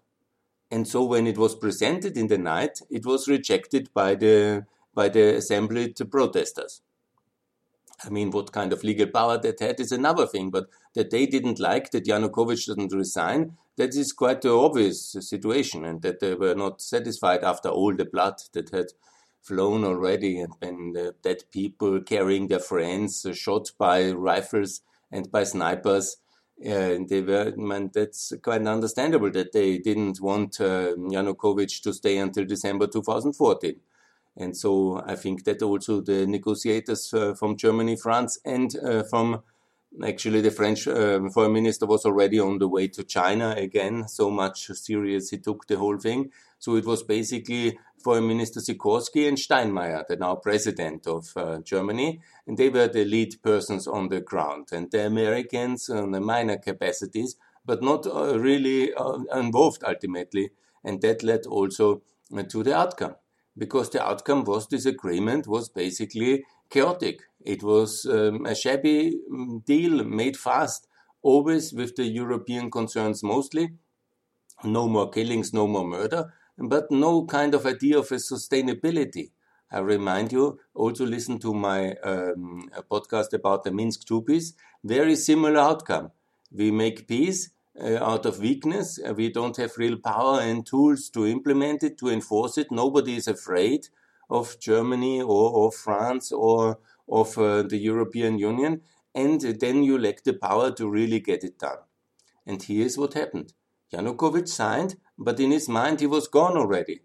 And 0.70 0.88
so 0.88 1.04
when 1.04 1.28
it 1.28 1.38
was 1.38 1.56
presented 1.56 2.18
in 2.18 2.28
the 2.28 2.38
night, 2.38 2.82
it 2.90 3.06
was 3.06 3.28
rejected 3.28 3.90
by 3.94 4.16
the 4.16 4.66
by 4.94 5.10
the 5.10 5.36
assembled 5.36 6.00
protesters. 6.12 6.82
I 8.06 8.10
mean, 8.10 8.32
what 8.32 8.52
kind 8.52 8.74
of 8.74 8.84
legal 8.84 9.08
power 9.08 9.38
that 9.38 9.60
had 9.60 9.80
is 9.80 9.92
another 9.92 10.28
thing, 10.28 10.50
but 10.50 10.68
that 10.94 11.10
they 11.10 11.26
didn't 11.26 11.60
like 11.60 11.92
that 11.92 12.06
Yanukovych 12.06 12.66
didn't 12.68 12.94
resign, 12.94 13.58
that 13.78 13.96
is 13.96 14.12
quite 14.12 14.44
an 14.46 14.52
obvious 14.52 15.16
situation, 15.20 15.86
and 15.86 16.02
that 16.02 16.20
they 16.20 16.36
were 16.36 16.56
not 16.56 16.82
satisfied 16.82 17.44
after 17.44 17.70
all 17.70 17.96
the 17.96 18.06
blood 18.06 18.36
that 18.54 18.70
had 18.72 18.88
flown 19.44 19.84
already, 19.84 20.40
and 20.40 20.54
when 20.60 20.94
the 20.94 21.16
dead 21.22 21.44
people 21.52 22.02
carrying 22.02 22.48
their 22.48 22.60
friends 22.60 23.26
uh, 23.26 23.34
shot 23.34 23.72
by 23.78 24.12
rifles 24.12 24.82
and 25.12 25.32
by 25.32 25.44
snipers. 25.44 26.18
Uh, 26.66 27.00
they 27.10 27.22
were, 27.22 27.54
man, 27.58 27.92
that's 27.94 28.32
quite 28.42 28.66
understandable 28.66 29.30
that 29.32 29.52
they 29.52 29.78
didn't 29.80 30.22
want 30.22 30.62
uh, 30.62 30.94
Yanukovych 30.96 31.82
to 31.82 31.94
stay 31.94 32.18
until 32.18 32.46
December 32.46 32.88
2014. 32.88 33.76
And 34.38 34.56
so 34.58 35.02
I 35.06 35.16
think 35.16 35.44
that 35.44 35.62
also 35.62 36.02
the 36.02 36.26
negotiators 36.26 37.14
uh, 37.14 37.34
from 37.36 37.58
Germany, 37.58 37.96
France, 37.96 38.40
and 38.46 38.76
uh, 38.78 39.04
from 39.04 39.44
actually 40.04 40.42
the 40.42 40.52
French 40.52 40.88
uh, 40.88 41.30
foreign 41.30 41.54
minister 41.54 41.86
was 41.86 42.06
already 42.06 42.40
on 42.40 42.58
the 42.58 42.68
way 42.68 42.88
to 42.88 43.04
China 43.04 43.54
again. 43.58 44.08
So 44.08 44.32
much 44.32 44.68
serious 44.68 45.30
he 45.30 45.38
took 45.38 45.68
the 45.68 45.78
whole 45.78 45.98
thing. 45.98 46.32
So 46.58 46.76
it 46.78 46.86
was 46.86 47.04
basically 47.04 47.78
Foreign 48.04 48.28
Minister 48.28 48.60
Sikorski 48.60 49.28
and 49.28 49.38
Steinmeier, 49.38 50.06
the 50.08 50.16
now 50.16 50.36
president 50.36 51.08
of 51.08 51.32
uh, 51.36 51.60
Germany, 51.60 52.22
and 52.46 52.58
they 52.58 52.70
were 52.70 52.88
the 52.88 53.06
lead 53.06 53.42
persons 53.42 53.88
on 53.88 54.10
the 54.10 54.22
ground. 54.22 54.68
And 54.72 54.92
the 54.92 55.06
Americans 55.06 55.90
on 55.90 56.12
the 56.12 56.22
minor 56.22 56.58
capacities, 56.58 57.36
but 57.66 57.82
not 57.82 58.06
uh, 58.06 58.40
really 58.40 58.94
uh, 58.94 59.20
involved 59.34 59.84
ultimately. 59.88 60.52
And 60.84 61.02
that 61.02 61.24
led 61.24 61.46
also 61.46 62.02
to 62.50 62.64
the 62.64 62.76
outcome 62.76 63.16
because 63.58 63.90
the 63.90 64.04
outcome 64.04 64.44
was 64.44 64.68
this 64.68 64.86
agreement 64.86 65.48
was 65.48 65.70
basically 65.70 66.44
chaotic. 66.70 67.22
It 67.46 67.64
was 67.64 68.06
um, 68.06 68.46
a 68.46 68.56
shabby 68.56 69.20
mm, 69.32 69.64
deal 69.66 70.04
made 70.04 70.38
fast, 70.38 70.88
always 71.22 71.74
with 71.74 71.96
the 71.96 72.06
European 72.06 72.72
concerns 72.72 73.24
mostly. 73.24 73.74
No 74.64 74.88
more 74.88 75.10
killings, 75.10 75.54
no 75.54 75.68
more 75.68 75.86
murder, 75.86 76.34
but 76.58 76.92
no 76.92 77.26
kind 77.26 77.54
of 77.54 77.66
idea 77.66 78.00
of 78.00 78.12
a 78.12 78.16
sustainability. 78.16 79.32
I 79.72 79.80
remind 79.80 80.32
you 80.32 80.60
also 80.76 81.06
listen 81.06 81.40
to 81.40 81.54
my 81.54 81.94
um, 82.04 82.70
podcast 82.92 83.34
about 83.34 83.64
the 83.64 83.72
Minsk 83.72 84.06
two 84.06 84.22
peace. 84.22 84.54
Very 84.84 85.16
similar 85.16 85.60
outcome. 85.60 86.12
We 86.52 86.70
make 86.70 87.08
peace, 87.08 87.50
uh, 87.82 87.98
out 87.98 88.26
of 88.28 88.40
weakness. 88.40 89.00
We 89.16 89.32
don't 89.32 89.58
have 89.58 89.78
real 89.78 89.98
power 89.98 90.42
and 90.42 90.64
tools 90.66 91.10
to 91.10 91.26
implement 91.26 91.82
it, 91.82 91.98
to 92.00 92.10
enforce 92.10 92.58
it. 92.60 92.72
Nobody 92.72 93.16
is 93.16 93.28
afraid 93.28 93.88
of 94.30 94.60
Germany 94.60 95.22
or 95.22 95.68
of 95.68 95.74
France 95.74 96.32
or 96.32 96.80
of 97.10 97.38
uh, 97.38 97.64
the 97.64 97.78
European 97.78 98.38
Union. 98.38 98.82
And 99.16 99.42
then 99.42 99.84
you 99.84 99.98
lack 99.98 100.24
the 100.24 100.34
power 100.34 100.72
to 100.72 100.90
really 100.90 101.20
get 101.20 101.44
it 101.44 101.58
done. 101.58 101.78
And 102.46 102.62
here's 102.62 102.98
what 102.98 103.14
happened. 103.14 103.54
Yanukovych 103.94 104.48
signed, 104.48 104.96
but 105.18 105.40
in 105.40 105.52
his 105.52 105.70
mind 105.70 106.00
he 106.00 106.08
was 106.08 106.28
gone 106.28 106.58
already. 106.58 107.02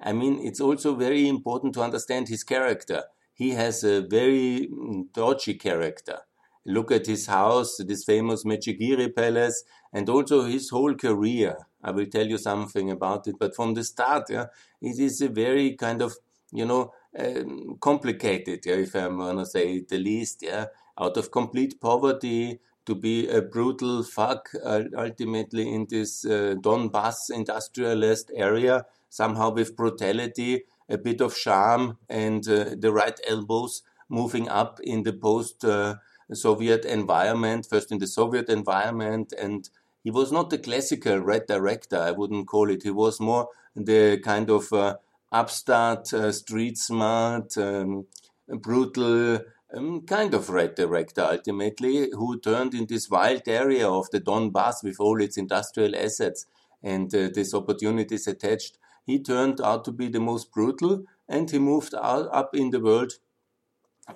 I 0.00 0.12
mean, 0.12 0.40
it's 0.44 0.60
also 0.60 0.94
very 0.94 1.28
important 1.28 1.74
to 1.74 1.82
understand 1.82 2.28
his 2.28 2.44
character. 2.44 3.04
He 3.34 3.50
has 3.50 3.84
a 3.84 4.02
very 4.02 4.68
mm, 4.72 5.12
dodgy 5.12 5.54
character. 5.54 6.20
Look 6.64 6.92
at 6.92 7.06
his 7.06 7.26
house, 7.26 7.78
this 7.78 8.04
famous 8.04 8.44
Mezhyhirya 8.44 9.14
Palace, 9.14 9.64
and 9.92 10.08
also 10.08 10.44
his 10.44 10.70
whole 10.70 10.94
career. 10.94 11.56
I 11.82 11.90
will 11.90 12.06
tell 12.06 12.26
you 12.26 12.38
something 12.38 12.90
about 12.90 13.26
it, 13.26 13.36
but 13.38 13.56
from 13.56 13.74
the 13.74 13.82
start, 13.84 14.30
yeah, 14.30 14.46
it 14.80 14.98
is 14.98 15.20
a 15.20 15.28
very 15.28 15.76
kind 15.76 16.02
of, 16.02 16.16
you 16.52 16.64
know, 16.64 16.92
um, 17.18 17.76
complicated, 17.80 18.60
yeah, 18.64 18.74
if 18.74 18.94
I'm 18.94 19.18
gonna 19.18 19.46
say 19.46 19.80
the 19.80 19.98
least, 19.98 20.42
yeah, 20.42 20.66
out 21.00 21.16
of 21.16 21.30
complete 21.30 21.80
poverty 21.80 22.60
to 22.86 22.94
be 22.94 23.28
a 23.28 23.40
brutal 23.40 24.02
fuck 24.02 24.48
uh, 24.64 24.82
ultimately 24.96 25.72
in 25.72 25.86
this 25.88 26.24
uh, 26.24 26.54
Donbass 26.60 27.30
industrialist 27.30 28.30
area, 28.34 28.84
somehow 29.08 29.50
with 29.50 29.76
brutality, 29.76 30.64
a 30.88 30.98
bit 30.98 31.20
of 31.20 31.36
charm, 31.36 31.98
and 32.08 32.48
uh, 32.48 32.74
the 32.78 32.92
right 32.92 33.18
elbows 33.28 33.82
moving 34.08 34.48
up 34.48 34.80
in 34.82 35.04
the 35.04 35.12
post 35.12 35.64
uh, 35.64 35.94
Soviet 36.32 36.84
environment, 36.84 37.66
first 37.68 37.92
in 37.92 37.98
the 37.98 38.06
Soviet 38.06 38.48
environment, 38.48 39.32
and 39.38 39.68
he 40.02 40.10
was 40.10 40.32
not 40.32 40.50
the 40.50 40.58
classical 40.58 41.18
red 41.18 41.46
director, 41.46 41.98
I 41.98 42.10
wouldn't 42.10 42.48
call 42.48 42.70
it. 42.70 42.82
He 42.82 42.90
was 42.90 43.20
more 43.20 43.48
the 43.76 44.18
kind 44.18 44.50
of 44.50 44.72
uh, 44.72 44.96
upstart, 45.30 46.12
uh, 46.12 46.32
street 46.32 46.76
smart, 46.76 47.56
um, 47.56 48.06
brutal, 48.48 49.40
um, 49.74 50.02
kind 50.02 50.34
of 50.34 50.50
red 50.50 50.74
director 50.74 51.22
ultimately, 51.22 52.10
who 52.12 52.38
turned 52.40 52.74
in 52.74 52.86
this 52.86 53.08
wild 53.08 53.42
area 53.46 53.88
of 53.88 54.10
the 54.10 54.20
Donbass 54.20 54.82
with 54.82 54.96
all 55.00 55.20
its 55.20 55.36
industrial 55.36 55.96
assets 55.96 56.46
and 56.82 57.14
uh, 57.14 57.28
these 57.32 57.54
opportunities 57.54 58.26
attached. 58.26 58.78
He 59.04 59.18
turned 59.18 59.60
out 59.60 59.84
to 59.84 59.92
be 59.92 60.08
the 60.08 60.20
most 60.20 60.52
brutal 60.52 61.04
and 61.28 61.50
he 61.50 61.58
moved 61.58 61.94
out, 61.94 62.28
up 62.32 62.54
in 62.54 62.70
the 62.70 62.80
world 62.80 63.12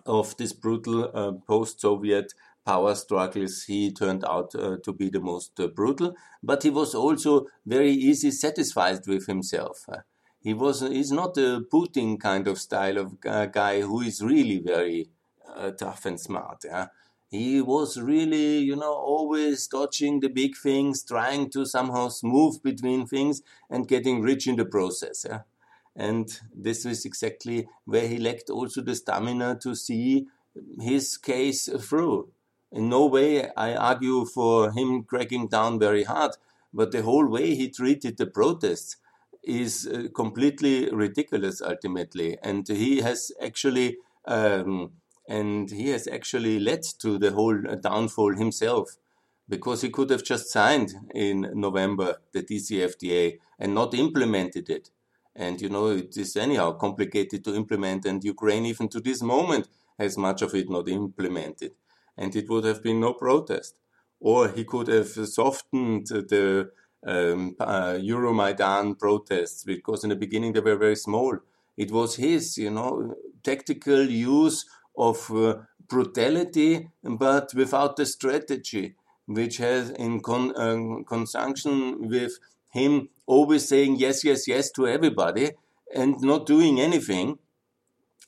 of 0.05 0.37
this 0.37 0.53
brutal 0.53 1.11
uh, 1.15 1.33
post-Soviet 1.47 2.33
power 2.65 2.95
struggles, 2.97 3.63
he 3.63 3.93
turned 3.93 4.25
out 4.25 4.55
uh, 4.57 4.77
to 4.85 4.93
be 4.93 5.09
the 5.09 5.21
most 5.21 5.59
uh, 5.61 5.69
brutal. 5.69 6.15
But 6.43 6.65
he 6.65 6.71
was 6.71 6.95
also 6.95 7.47
very 7.65 7.93
easy 7.93 8.33
satisfied 8.33 9.07
with 9.07 9.27
himself. 9.27 9.85
Uh, 9.89 9.99
he 10.41 10.53
was 10.53 10.81
he's 10.81 11.13
not 11.13 11.37
a 11.39 11.63
Putin 11.73 12.21
kind 12.21 12.47
of 12.47 12.59
style 12.59 12.99
of 12.99 13.21
guy 13.21 13.81
who 13.81 14.01
is 14.01 14.23
really 14.23 14.59
very 14.59 15.09
uh, 15.57 15.71
tough 15.71 16.07
and 16.07 16.21
smart. 16.21 16.65
Yeah? 16.65 16.89
He 17.29 17.61
was 17.61 18.01
really, 18.01 18.59
you 18.59 18.77
know, 18.77 18.93
always 18.93 19.67
dodging 19.67 20.21
the 20.21 20.29
big 20.29 20.57
things, 20.57 21.03
trying 21.03 21.51
to 21.51 21.65
somehow 21.65 22.09
smooth 22.09 22.63
between 22.63 23.07
things 23.07 23.43
and 23.69 23.89
getting 23.89 24.23
rich 24.23 24.47
in 24.47 24.57
the 24.57 24.65
process. 24.65 25.27
Yeah? 25.29 25.41
And 25.97 26.29
this 26.55 26.85
is 26.85 27.05
exactly 27.05 27.69
where 27.85 28.07
he 28.07 28.19
lacked 28.19 28.51
also 28.51 28.83
the 28.83 28.95
stamina 28.95 29.59
to 29.63 29.75
see 29.75 30.27
his 30.81 31.17
case 31.17 31.69
through. 31.69 32.29
In 32.71 32.89
no 32.89 33.07
way 33.07 33.51
I 33.57 33.75
argue 33.75 34.27
for 34.27 34.71
him 34.73 35.05
cracking 35.05 35.49
down 35.49 35.79
very 35.79 36.05
hard, 36.05 36.33
but 36.73 36.93
the 36.93 37.03
whole 37.03 37.27
way 37.27 37.55
he 37.55 37.71
treated 37.71 38.19
the 38.19 38.27
protests 38.27 38.97
is 39.43 39.87
uh, 39.87 40.09
completely 40.15 40.91
ridiculous 40.91 41.63
ultimately. 41.63 42.37
And 42.43 42.67
he 42.69 43.01
has 43.01 43.33
actually 43.41 43.99
um, 44.27 44.93
and 45.29 45.71
he 45.71 45.89
has 45.91 46.07
actually 46.07 46.59
led 46.59 46.83
to 47.01 47.19
the 47.19 47.33
whole 47.33 47.61
downfall 47.81 48.35
himself 48.35 48.97
because 49.49 49.83
he 49.83 49.91
could 49.91 50.11
have 50.11 50.25
just 50.25 50.51
signed 50.51 50.93
in 51.15 51.51
November 51.55 52.17
the 52.33 52.43
DCFTA 52.43 53.39
and 53.59 53.75
not 53.75 53.95
implemented 53.95 54.69
it. 54.71 54.91
And 55.35 55.61
you 55.61 55.69
know, 55.69 55.89
it 55.89 56.17
is 56.17 56.37
anyhow 56.37 56.73
complicated 56.73 57.45
to 57.45 57.55
implement, 57.55 58.07
and 58.07 58.25
Ukraine, 58.25 58.67
even 58.67 58.89
to 58.89 59.01
this 59.01 59.23
moment, 59.23 59.69
has 59.99 60.17
much 60.17 60.43
of 60.43 60.55
it 60.55 60.71
not 60.71 60.89
implemented. 60.89 61.73
And 62.17 62.35
it 62.35 62.49
would 62.49 62.65
have 62.65 62.83
been 62.83 63.01
no 63.01 63.13
protest. 63.13 63.79
Or 64.19 64.49
he 64.49 64.65
could 64.65 64.89
have 64.89 65.09
softened 65.09 66.07
the 66.07 66.71
um, 67.07 67.55
uh, 67.61 67.99
Euromaidan 68.01 68.99
protests 68.99 69.63
because 69.65 70.03
in 70.05 70.11
the 70.11 70.17
beginning 70.17 70.55
they 70.55 70.61
were 70.61 70.77
very 70.77 70.97
small. 70.97 71.39
It 71.77 71.91
was 71.93 72.17
his, 72.17 72.57
you 72.57 72.71
know, 72.71 73.15
tactical 73.43 74.03
use 74.09 74.65
of 74.97 75.31
uh, 75.31 75.57
brutality, 75.89 76.89
but 77.03 77.53
without 77.55 77.97
the 77.97 78.07
strategy, 78.07 78.95
which 79.27 79.59
has 79.59 79.91
in 79.91 80.21
con- 80.21 80.55
uh, 80.57 81.03
conjunction 81.05 82.09
with 82.09 82.39
him 82.71 83.09
always 83.27 83.69
saying 83.69 83.97
yes, 83.97 84.25
yes, 84.25 84.47
yes 84.47 84.71
to 84.71 84.87
everybody 84.87 85.53
and 85.95 86.21
not 86.21 86.47
doing 86.47 86.81
anything, 86.81 87.39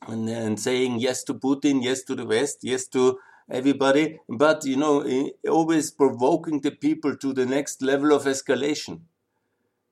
and, 0.07 0.29
and 0.29 0.61
saying 0.61 0.99
yes 1.01 1.25
to 1.25 1.35
Putin, 1.35 1.83
yes 1.83 2.03
to 2.05 2.15
the 2.15 2.25
West, 2.25 2.59
yes 2.63 2.87
to 2.89 3.19
everybody, 3.51 4.19
but 4.29 4.65
you 4.65 4.77
know, 4.77 5.05
always 5.49 5.91
provoking 5.91 6.61
the 6.61 6.71
people 6.71 7.17
to 7.17 7.33
the 7.33 7.47
next 7.47 7.83
level 7.83 8.13
of 8.13 8.25
escalation. 8.25 9.01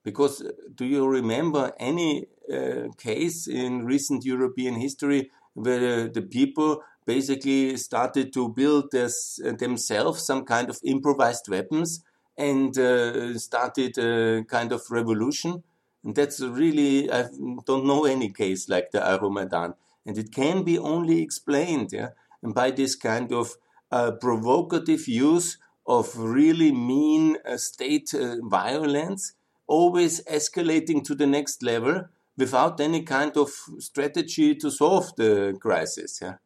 Because 0.05 0.41
uh, 0.41 0.51
do 0.75 0.85
you 0.85 1.07
remember 1.07 1.73
any 1.81 2.27
uh, 2.53 2.89
case 2.97 3.49
in 3.49 3.85
recent 3.85 4.25
European 4.25 4.77
history 4.77 5.31
where 5.57 6.09
the 6.09 6.23
people 6.23 6.83
basically 7.07 7.77
started 7.77 8.33
to 8.35 8.49
build 8.51 8.91
this, 8.93 9.41
uh, 9.45 9.53
themselves 9.53 10.25
some 10.25 10.45
kind 10.45 10.69
of 10.69 10.79
improvised 10.85 11.49
weapons 11.49 12.03
and 12.37 12.79
uh, 12.79 13.39
started 13.39 13.97
a 13.99 14.45
kind 14.45 14.73
of 14.73 14.83
revolution? 14.91 15.63
And 16.05 16.15
that's 16.15 16.41
really, 16.41 17.11
I 17.11 17.25
don't 17.65 17.87
know 17.87 18.05
any 18.05 18.31
case 18.31 18.69
like 18.69 18.91
the 18.93 19.01
Euromaidan. 19.01 19.75
And 20.05 20.19
it 20.19 20.31
can 20.31 20.63
be 20.63 20.79
only 20.79 21.23
explained 21.23 21.91
yeah, 21.93 22.11
by 22.43 22.71
this 22.71 22.95
kind 22.95 23.33
of 23.33 23.57
uh, 23.91 24.13
provocative 24.13 25.09
use 25.09 25.59
of 25.87 26.17
really 26.17 26.73
mean 26.73 27.39
uh, 27.49 27.57
state 27.57 28.13
uh, 28.15 28.37
violence, 28.43 29.33
always 29.67 30.23
escalating 30.25 31.03
to 31.05 31.15
the 31.15 31.27
next 31.27 31.63
level 31.63 32.05
without 32.37 32.81
any 32.81 33.03
kind 33.03 33.37
of 33.37 33.51
strategy 33.79 34.55
to 34.55 34.71
solve 34.71 35.15
the 35.17 35.57
crisis. 35.61 36.19
Yeah? 36.21 36.37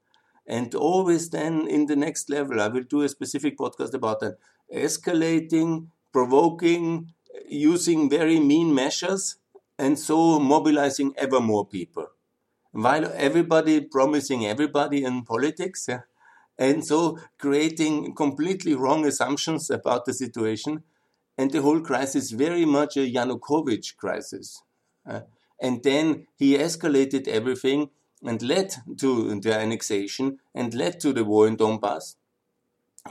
And 0.46 0.74
always 0.74 1.30
then 1.30 1.66
in 1.68 1.86
the 1.86 1.96
next 1.96 2.30
level, 2.30 2.60
I 2.60 2.68
will 2.68 2.82
do 2.82 3.02
a 3.02 3.08
specific 3.08 3.58
podcast 3.58 3.94
about 3.94 4.20
that. 4.20 4.38
Escalating, 4.74 5.88
provoking, 6.12 7.12
using 7.48 8.08
very 8.08 8.40
mean 8.40 8.74
measures, 8.74 9.36
and 9.78 9.98
so 9.98 10.38
mobilizing 10.38 11.14
ever 11.16 11.40
more 11.40 11.66
people. 11.66 12.06
While 12.72 13.12
everybody 13.14 13.80
promising 13.80 14.46
everybody 14.46 15.04
in 15.04 15.24
politics, 15.24 15.86
yeah? 15.88 16.00
and 16.58 16.84
so 16.84 17.18
creating 17.38 18.14
completely 18.14 18.74
wrong 18.74 19.06
assumptions 19.06 19.70
about 19.70 20.04
the 20.04 20.12
situation. 20.12 20.84
And 21.38 21.50
the 21.50 21.62
whole 21.62 21.80
crisis 21.80 22.32
very 22.32 22.66
much 22.66 22.98
a 22.98 23.10
Yanukovych 23.10 23.96
crisis. 23.96 24.62
Uh, 25.08 25.20
and 25.60 25.82
then 25.82 26.26
he 26.36 26.56
escalated 26.56 27.28
everything 27.28 27.90
and 28.22 28.42
led 28.42 28.74
to 28.98 29.40
the 29.40 29.54
annexation 29.54 30.38
and 30.54 30.74
led 30.74 31.00
to 31.00 31.12
the 31.12 31.24
war 31.24 31.46
in 31.46 31.56
Donbass. 31.56 32.16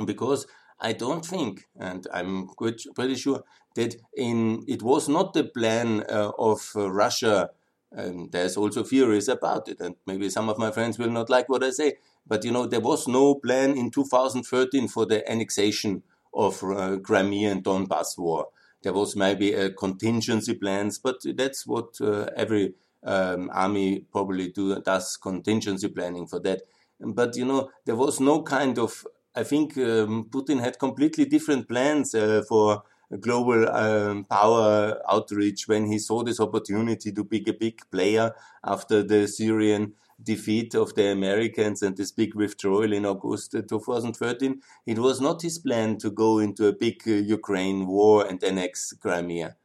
Because 0.06 0.46
I 0.80 0.94
don't 0.94 1.26
think, 1.26 1.68
and 1.80 2.08
I'm 2.14 2.48
quite, 2.48 2.82
pretty 2.96 3.16
sure, 3.16 3.44
that 3.76 3.96
in 4.16 4.64
it 4.68 4.82
was 4.82 5.10
not 5.10 5.34
the 5.34 5.44
plan 5.44 6.04
uh, 6.10 6.32
of 6.38 6.72
uh, 6.76 6.92
Russia. 6.92 7.50
And 7.92 8.32
there's 8.32 8.56
also 8.56 8.84
theories 8.84 9.28
about 9.28 9.68
it, 9.68 9.80
and 9.80 9.96
maybe 10.06 10.30
some 10.30 10.48
of 10.48 10.60
my 10.60 10.70
friends 10.72 11.00
will 11.00 11.10
not 11.10 11.30
like 11.30 11.50
what 11.50 11.64
I 11.64 11.72
say. 11.72 11.96
But 12.26 12.44
you 12.44 12.52
know, 12.52 12.68
there 12.68 12.80
was 12.80 13.08
no 13.08 13.36
plan 13.36 13.76
in 13.76 13.90
2013 13.90 14.88
for 14.88 15.08
the 15.08 15.30
annexation 15.30 16.04
of 16.34 16.64
uh, 16.64 16.98
Crimea 17.00 17.52
and 17.52 17.64
Donbass 17.64 18.18
war. 18.18 18.50
There 18.82 18.94
was 18.94 19.16
maybe 19.16 19.54
a 19.54 19.72
contingency 19.72 20.54
plans, 20.56 21.00
but 21.00 21.18
that's 21.36 21.68
what 21.68 22.00
uh, 22.02 22.30
every 22.36 22.74
um, 23.04 23.50
army 23.54 24.06
probably 24.12 24.50
do, 24.50 24.82
does 24.82 25.18
contingency 25.18 25.88
planning 25.90 26.28
for 26.28 26.40
that. 26.40 26.62
But 27.00 27.36
you 27.36 27.46
know, 27.46 27.72
there 27.86 27.96
was 27.96 28.20
no 28.20 28.44
kind 28.44 28.78
of. 28.80 29.06
I 29.36 29.44
think 29.44 29.78
um, 29.78 30.26
Putin 30.30 30.60
had 30.60 30.80
completely 30.80 31.26
different 31.26 31.68
plans 31.68 32.14
uh, 32.16 32.44
for 32.48 32.84
global 33.20 33.68
um, 33.70 34.26
power 34.26 35.02
outreach 35.10 35.68
when 35.68 35.88
he 35.88 35.98
saw 35.98 36.24
this 36.24 36.40
opportunity 36.40 37.12
to 37.12 37.24
be 37.24 37.44
a 37.48 37.54
big 37.54 37.82
player 37.92 38.34
after 38.64 39.02
the 39.04 39.28
Syrian 39.28 39.94
defeat 40.22 40.76
of 40.76 40.96
the 40.96 41.12
Americans 41.12 41.82
and 41.82 41.96
this 41.96 42.12
big 42.12 42.36
withdrawal 42.36 42.92
in 42.94 43.06
August 43.06 43.52
2013, 43.52 44.62
it 44.86 45.00
was 45.00 45.22
not 45.22 45.42
his 45.42 45.58
plan 45.58 45.98
to 45.98 46.10
go 46.10 46.40
into 46.40 46.68
a 46.68 46.74
big 46.74 47.02
uh, 47.08 47.12
Ukraine 47.12 47.88
war 47.88 48.26
and 48.26 48.44
annex 48.44 48.94
Crimea. 49.00 49.56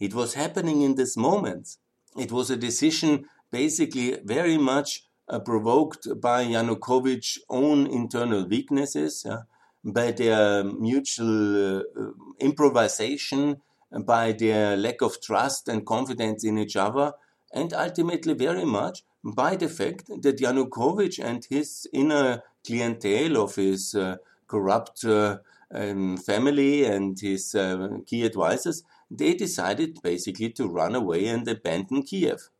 It 0.00 0.14
was 0.14 0.34
happening 0.34 0.82
in 0.82 0.96
this 0.96 1.16
moment. 1.16 1.76
It 2.16 2.32
was 2.32 2.50
a 2.50 2.56
decision 2.56 3.26
basically 3.50 4.18
very 4.24 4.58
much 4.58 5.04
uh, 5.28 5.38
provoked 5.38 6.08
by 6.20 6.44
Yanukovych's 6.44 7.38
own 7.48 7.86
internal 7.86 8.46
weaknesses, 8.46 9.26
by 9.84 10.10
their 10.12 10.64
mutual 10.64 11.78
uh, 11.78 11.82
improvisation, 12.40 13.60
by 14.04 14.32
their 14.32 14.76
lack 14.76 15.02
of 15.02 15.20
trust 15.20 15.68
and 15.68 15.86
confidence 15.86 16.44
in 16.44 16.58
each 16.58 16.76
other, 16.76 17.12
and 17.52 17.72
ultimately 17.72 18.34
very 18.34 18.64
much 18.64 19.04
by 19.24 19.56
the 19.56 19.68
fact 19.68 20.08
that 20.22 20.38
Yanukovych 20.38 21.22
and 21.22 21.44
his 21.44 21.86
inner 21.92 22.42
clientele 22.66 23.36
of 23.36 23.54
his 23.54 23.94
uh, 23.94 24.16
corrupt 24.46 25.04
uh, 25.04 25.38
um, 25.72 26.16
family 26.16 26.84
and 26.84 27.18
his 27.18 27.54
uh, 27.54 27.98
key 28.06 28.24
advisors, 28.24 28.82
they 29.10 29.34
decided 29.34 30.02
basically 30.02 30.50
to 30.50 30.68
run 30.68 30.94
away 30.94 31.26
and 31.26 31.46
abandon 31.48 32.02
Kiev. 32.02 32.50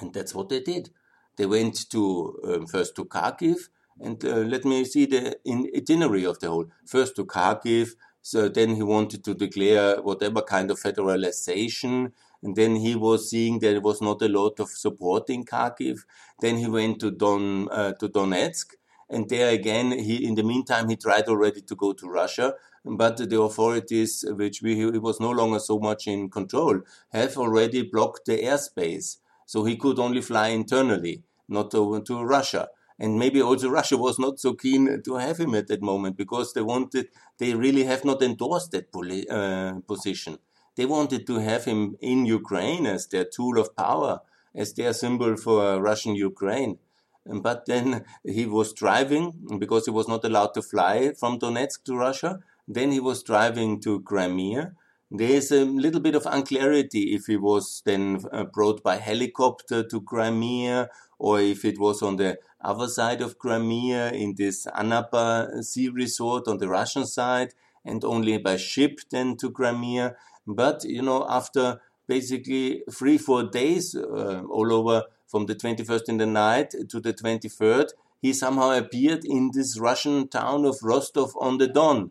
And 0.00 0.12
that's 0.12 0.34
what 0.34 0.48
they 0.48 0.60
did. 0.60 0.90
They 1.36 1.46
went 1.46 1.88
to 1.90 2.38
um, 2.44 2.66
first 2.66 2.94
to 2.96 3.04
Kharkiv, 3.04 3.68
and 4.00 4.22
uh, 4.24 4.38
let 4.38 4.64
me 4.64 4.84
see 4.84 5.06
the 5.06 5.36
itinerary 5.46 6.24
of 6.24 6.38
the 6.40 6.48
whole. 6.48 6.66
First 6.84 7.16
to 7.16 7.24
Kharkiv, 7.24 7.94
so 8.22 8.48
then 8.48 8.74
he 8.74 8.82
wanted 8.82 9.24
to 9.24 9.34
declare 9.34 10.02
whatever 10.02 10.42
kind 10.42 10.70
of 10.70 10.80
federalization 10.80 12.12
and 12.42 12.56
then 12.56 12.76
he 12.76 12.94
was 12.94 13.30
seeing 13.30 13.58
there 13.58 13.80
was 13.80 14.00
not 14.00 14.22
a 14.22 14.28
lot 14.28 14.60
of 14.60 14.68
support 14.68 15.28
in 15.30 15.44
Kharkiv. 15.44 16.00
Then 16.40 16.56
he 16.58 16.68
went 16.68 17.00
to 17.00 17.10
Don 17.10 17.68
uh, 17.70 17.92
to 17.94 18.08
Donetsk, 18.08 18.74
and 19.10 19.28
there 19.28 19.50
again, 19.50 19.92
he 19.92 20.24
in 20.24 20.34
the 20.34 20.42
meantime 20.42 20.88
he 20.88 20.96
tried 20.96 21.28
already 21.28 21.62
to 21.62 21.74
go 21.74 21.92
to 21.94 22.08
Russia, 22.08 22.54
but 22.84 23.16
the 23.16 23.40
authorities, 23.40 24.24
which 24.28 24.62
we, 24.62 24.76
he 24.76 24.98
was 24.98 25.20
no 25.20 25.30
longer 25.30 25.58
so 25.58 25.78
much 25.78 26.06
in 26.06 26.30
control, 26.30 26.80
have 27.12 27.36
already 27.36 27.82
blocked 27.82 28.26
the 28.26 28.38
airspace, 28.42 29.16
so 29.46 29.64
he 29.64 29.76
could 29.76 29.98
only 29.98 30.20
fly 30.20 30.48
internally, 30.48 31.22
not 31.48 31.74
over 31.74 32.00
to 32.00 32.22
Russia. 32.22 32.68
And 33.00 33.18
maybe 33.18 33.40
also 33.40 33.70
Russia 33.70 33.96
was 33.96 34.18
not 34.18 34.40
so 34.40 34.54
keen 34.54 35.02
to 35.04 35.14
have 35.14 35.38
him 35.38 35.54
at 35.54 35.68
that 35.68 35.80
moment 35.80 36.16
because 36.16 36.52
they 36.52 36.62
wanted, 36.62 37.08
they 37.38 37.54
really 37.54 37.84
have 37.84 38.04
not 38.04 38.22
endorsed 38.22 38.72
that 38.72 38.88
uh, 39.30 39.80
position. 39.86 40.38
They 40.78 40.86
wanted 40.86 41.26
to 41.26 41.40
have 41.40 41.64
him 41.64 41.96
in 42.00 42.24
Ukraine 42.24 42.86
as 42.86 43.08
their 43.08 43.24
tool 43.24 43.58
of 43.58 43.74
power, 43.74 44.20
as 44.54 44.72
their 44.74 44.92
symbol 44.92 45.36
for 45.36 45.82
Russian 45.82 46.14
Ukraine. 46.14 46.78
But 47.26 47.66
then 47.66 48.04
he 48.24 48.46
was 48.46 48.72
driving 48.72 49.24
because 49.58 49.86
he 49.86 49.90
was 49.90 50.06
not 50.06 50.24
allowed 50.24 50.54
to 50.54 50.62
fly 50.62 51.14
from 51.18 51.40
Donetsk 51.40 51.82
to 51.86 51.96
Russia. 51.96 52.38
Then 52.68 52.92
he 52.92 53.00
was 53.00 53.24
driving 53.24 53.80
to 53.80 54.02
Crimea. 54.02 54.76
There's 55.10 55.50
a 55.50 55.64
little 55.64 56.00
bit 56.00 56.14
of 56.14 56.26
unclarity 56.26 57.12
if 57.16 57.26
he 57.26 57.36
was 57.36 57.82
then 57.84 58.24
uh, 58.32 58.44
brought 58.44 58.84
by 58.84 58.98
helicopter 58.98 59.82
to 59.82 60.00
Crimea 60.02 60.90
or 61.18 61.40
if 61.40 61.64
it 61.64 61.80
was 61.80 62.02
on 62.02 62.18
the 62.18 62.38
other 62.60 62.86
side 62.86 63.20
of 63.20 63.38
Crimea 63.38 64.12
in 64.12 64.36
this 64.36 64.64
Anapa 64.66 65.64
sea 65.64 65.88
resort 65.88 66.46
on 66.46 66.58
the 66.58 66.68
Russian 66.68 67.04
side 67.04 67.54
and 67.84 68.04
only 68.04 68.38
by 68.38 68.56
ship 68.56 69.00
then 69.10 69.36
to 69.38 69.50
Crimea. 69.50 70.14
But, 70.48 70.84
you 70.84 71.02
know, 71.02 71.26
after 71.28 71.80
basically 72.06 72.82
three, 72.90 73.18
four 73.18 73.44
days 73.44 73.94
uh, 73.94 74.42
all 74.50 74.72
over 74.72 75.04
from 75.26 75.46
the 75.46 75.54
21st 75.54 76.08
in 76.08 76.16
the 76.16 76.26
night 76.26 76.70
to 76.88 77.00
the 77.00 77.12
23rd, 77.12 77.90
he 78.20 78.32
somehow 78.32 78.70
appeared 78.76 79.24
in 79.24 79.50
this 79.52 79.78
Russian 79.78 80.28
town 80.28 80.64
of 80.64 80.78
Rostov 80.82 81.32
on 81.40 81.58
the 81.58 81.68
Don 81.68 82.10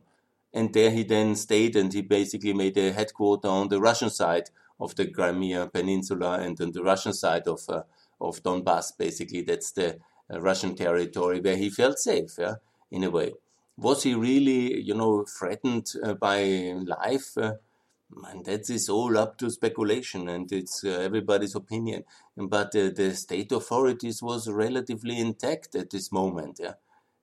and 0.54 0.74
there 0.74 0.92
he 0.92 1.04
then 1.04 1.36
stayed 1.36 1.76
and 1.76 1.94
he 1.94 2.02
basically 2.02 2.54
made 2.54 2.78
a 2.78 2.92
headquarter 2.92 3.48
on 3.48 3.70
the 3.70 3.80
Russian 3.80 4.10
side 4.10 4.50
of 4.80 4.96
the 4.96 5.08
Crimea 5.08 5.68
Peninsula 5.68 6.40
and 6.40 6.60
on 6.62 6.72
the 6.72 6.84
Russian 6.84 7.14
side 7.14 7.48
of 7.48 7.62
uh, 7.70 7.84
of 8.20 8.42
Donbass. 8.44 8.98
Basically, 8.98 9.42
that's 9.42 9.72
the 9.72 10.00
uh, 10.32 10.40
Russian 10.42 10.76
territory 10.76 11.40
where 11.40 11.58
he 11.58 11.70
felt 11.70 12.00
safe. 12.00 12.32
Yeah, 12.40 12.56
in 12.92 13.04
a 13.04 13.10
way, 13.12 13.34
was 13.78 14.04
he 14.04 14.16
really, 14.16 14.82
you 14.82 14.96
know, 14.96 15.26
threatened 15.26 15.94
uh, 16.04 16.14
by 16.14 16.74
life? 16.86 17.38
Uh, 18.16 18.28
and 18.30 18.46
that 18.46 18.70
is 18.70 18.90
all 18.90 19.18
up 19.18 19.38
to 19.38 19.50
speculation 19.50 20.30
and 20.30 20.52
it's 20.52 20.84
uh, 20.84 20.90
everybody's 20.90 21.56
opinion. 21.56 22.04
But 22.36 22.76
uh, 22.76 22.90
the 22.96 23.14
state 23.16 23.52
authorities 23.52 24.22
was 24.22 24.50
relatively 24.50 25.20
intact 25.20 25.76
at 25.76 25.90
this 25.90 26.12
moment. 26.12 26.60
Yeah 26.62 26.74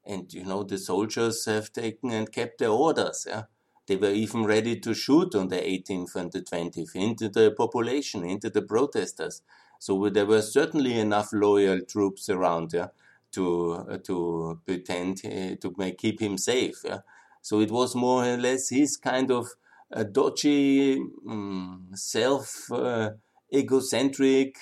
and 0.06 0.32
you 0.32 0.44
know, 0.44 0.62
the 0.62 0.78
soldiers 0.78 1.44
have 1.46 1.72
taken 1.72 2.10
and 2.10 2.30
kept 2.30 2.58
their 2.58 2.70
orders. 2.70 3.26
Yeah? 3.28 3.44
They 3.86 3.96
were 3.96 4.10
even 4.10 4.44
ready 4.44 4.78
to 4.80 4.94
shoot 4.94 5.34
on 5.34 5.48
the 5.48 5.56
18th 5.56 6.14
and 6.16 6.32
the 6.32 6.40
20th 6.40 6.94
into 6.94 7.28
the 7.28 7.52
population, 7.52 8.24
into 8.24 8.50
the 8.50 8.62
protesters. 8.62 9.42
So 9.78 10.08
there 10.08 10.26
were 10.26 10.42
certainly 10.42 10.98
enough 10.98 11.30
loyal 11.32 11.80
troops 11.82 12.28
around 12.28 12.72
yeah, 12.72 12.88
to 13.32 13.72
uh, 13.72 13.98
to 13.98 14.60
pretend 14.64 15.20
uh, 15.24 15.56
to 15.60 15.74
make, 15.76 15.98
keep 15.98 16.20
him 16.20 16.38
safe. 16.38 16.76
Yeah? 16.84 17.00
So 17.42 17.60
it 17.60 17.70
was 17.70 17.94
more 17.94 18.24
or 18.24 18.36
less 18.38 18.70
his 18.70 18.96
kind 18.96 19.30
of 19.30 19.48
uh, 19.94 20.02
dodgy, 20.02 21.00
um, 21.28 21.88
self 21.94 22.70
uh, 22.72 23.10
egocentric 23.52 24.56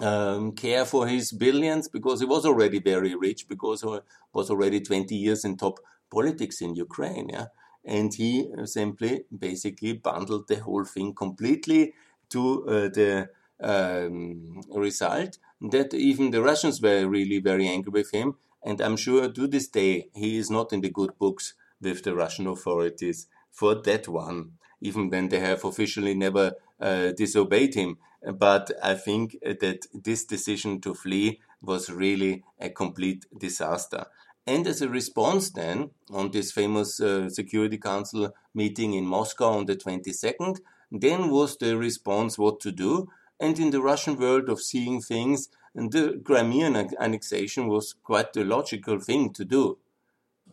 um, 0.00 0.52
care 0.52 0.84
for 0.84 1.06
his 1.06 1.32
billions 1.32 1.88
because 1.88 2.20
he 2.20 2.26
was 2.26 2.46
already 2.46 2.80
very 2.80 3.14
rich 3.14 3.46
because 3.48 3.82
he 3.82 3.98
was 4.32 4.50
already 4.50 4.80
20 4.80 5.14
years 5.14 5.44
in 5.44 5.56
top 5.56 5.78
politics 6.10 6.60
in 6.60 6.74
Ukraine. 6.74 7.28
Yeah? 7.28 7.46
And 7.84 8.12
he 8.14 8.50
simply 8.64 9.24
basically 9.36 9.92
bundled 9.92 10.48
the 10.48 10.60
whole 10.60 10.84
thing 10.84 11.14
completely 11.14 11.92
to 12.30 12.66
uh, 12.66 12.88
the 12.88 13.28
um, 13.60 14.62
result 14.74 15.38
that 15.60 15.94
even 15.94 16.30
the 16.30 16.42
Russians 16.42 16.80
were 16.80 17.06
really 17.06 17.40
very 17.40 17.68
angry 17.68 17.90
with 17.90 18.10
him. 18.10 18.36
And 18.64 18.80
I'm 18.80 18.96
sure 18.96 19.30
to 19.30 19.46
this 19.46 19.68
day 19.68 20.08
he 20.14 20.38
is 20.38 20.50
not 20.50 20.72
in 20.72 20.80
the 20.80 20.90
good 20.90 21.18
books 21.18 21.54
with 21.80 22.02
the 22.02 22.14
Russian 22.14 22.46
authorities 22.46 23.26
for 23.54 23.76
that 23.76 24.08
one, 24.08 24.52
even 24.80 25.08
when 25.08 25.28
they 25.28 25.40
have 25.40 25.64
officially 25.64 26.14
never 26.14 26.52
uh, 26.80 27.12
disobeyed 27.12 27.74
him. 27.74 27.96
But 28.34 28.72
I 28.82 28.94
think 28.94 29.36
that 29.42 29.86
this 29.94 30.24
decision 30.24 30.80
to 30.80 30.94
flee 30.94 31.40
was 31.62 31.88
really 31.88 32.42
a 32.58 32.68
complete 32.68 33.24
disaster. 33.38 34.06
And 34.46 34.66
as 34.66 34.82
a 34.82 34.88
response, 34.88 35.50
then, 35.50 35.90
on 36.12 36.30
this 36.30 36.52
famous 36.52 37.00
uh, 37.00 37.30
Security 37.30 37.78
Council 37.78 38.34
meeting 38.54 38.92
in 38.92 39.06
Moscow 39.06 39.50
on 39.52 39.66
the 39.66 39.76
22nd, 39.76 40.58
then 40.90 41.30
was 41.30 41.56
the 41.56 41.76
response 41.76 42.36
what 42.36 42.60
to 42.60 42.72
do. 42.72 43.08
And 43.40 43.58
in 43.58 43.70
the 43.70 43.80
Russian 43.80 44.16
world 44.18 44.48
of 44.48 44.60
seeing 44.60 45.00
things, 45.00 45.48
the 45.74 46.20
Crimean 46.24 46.76
annexation 47.00 47.68
was 47.68 47.94
quite 48.02 48.32
the 48.32 48.44
logical 48.44 49.00
thing 49.00 49.32
to 49.32 49.44
do. 49.44 49.78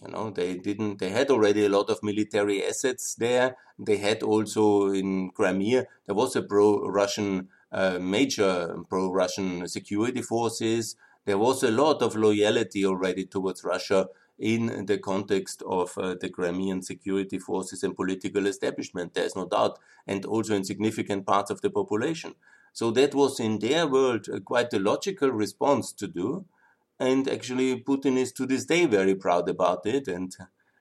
You 0.03 0.11
know, 0.11 0.31
they 0.31 0.55
didn't, 0.55 0.97
they 0.99 1.09
had 1.09 1.29
already 1.29 1.65
a 1.65 1.69
lot 1.69 1.89
of 1.89 2.01
military 2.01 2.65
assets 2.65 3.15
there. 3.15 3.55
They 3.77 3.97
had 3.97 4.23
also 4.23 4.87
in 4.87 5.29
Crimea, 5.31 5.85
there 6.05 6.15
was 6.15 6.35
a 6.35 6.41
pro 6.41 6.87
Russian 6.89 7.49
uh, 7.71 7.99
major 7.99 8.75
pro-Russian 8.89 9.67
security 9.67 10.21
forces. 10.21 10.95
There 11.25 11.37
was 11.37 11.63
a 11.63 11.71
lot 11.71 12.01
of 12.01 12.15
loyalty 12.15 12.85
already 12.85 13.25
towards 13.25 13.63
Russia 13.63 14.07
in 14.37 14.87
the 14.87 14.97
context 14.97 15.61
of 15.67 15.97
uh, 15.97 16.15
the 16.19 16.29
Crimean 16.29 16.81
security 16.81 17.37
forces 17.37 17.83
and 17.83 17.95
political 17.95 18.47
establishment. 18.47 19.13
There's 19.13 19.35
no 19.35 19.45
doubt, 19.45 19.79
and 20.07 20.25
also 20.25 20.55
in 20.55 20.63
significant 20.63 21.25
parts 21.25 21.51
of 21.51 21.61
the 21.61 21.69
population. 21.69 22.33
So 22.73 22.91
that 22.91 23.13
was 23.13 23.39
in 23.39 23.59
their 23.59 23.87
world 23.87 24.27
uh, 24.29 24.39
quite 24.39 24.73
a 24.73 24.79
logical 24.79 25.29
response 25.29 25.93
to 25.93 26.07
do. 26.07 26.45
And 27.01 27.27
actually, 27.27 27.81
Putin 27.81 28.15
is 28.15 28.31
to 28.33 28.45
this 28.45 28.65
day 28.65 28.85
very 28.85 29.15
proud 29.15 29.49
about 29.49 29.87
it, 29.87 30.07
and 30.07 30.31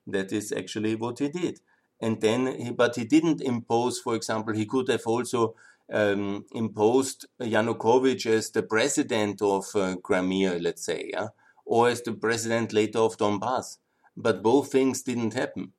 that 0.06 0.32
is 0.32 0.52
actually 0.52 0.94
what 0.94 1.18
he 1.18 1.28
did. 1.28 1.60
And 1.98 2.20
then, 2.20 2.46
he, 2.46 2.70
but 2.72 2.96
he 2.96 3.04
didn't 3.04 3.40
impose, 3.40 3.98
for 3.98 4.14
example, 4.14 4.52
he 4.52 4.66
could 4.66 4.88
have 4.88 5.06
also 5.06 5.54
um, 5.90 6.44
imposed 6.52 7.24
Yanukovych 7.40 8.26
as 8.26 8.50
the 8.50 8.62
president 8.62 9.40
of 9.40 9.64
uh, 9.74 9.96
Crimea, 9.96 10.58
let's 10.60 10.84
say, 10.84 11.08
yeah? 11.10 11.28
or 11.64 11.88
as 11.88 12.02
the 12.02 12.12
president 12.12 12.74
later 12.74 12.98
of 12.98 13.16
Donbass. 13.16 13.78
But 14.14 14.42
both 14.42 14.70
things 14.70 15.00
didn't 15.00 15.32
happen. 15.32 15.72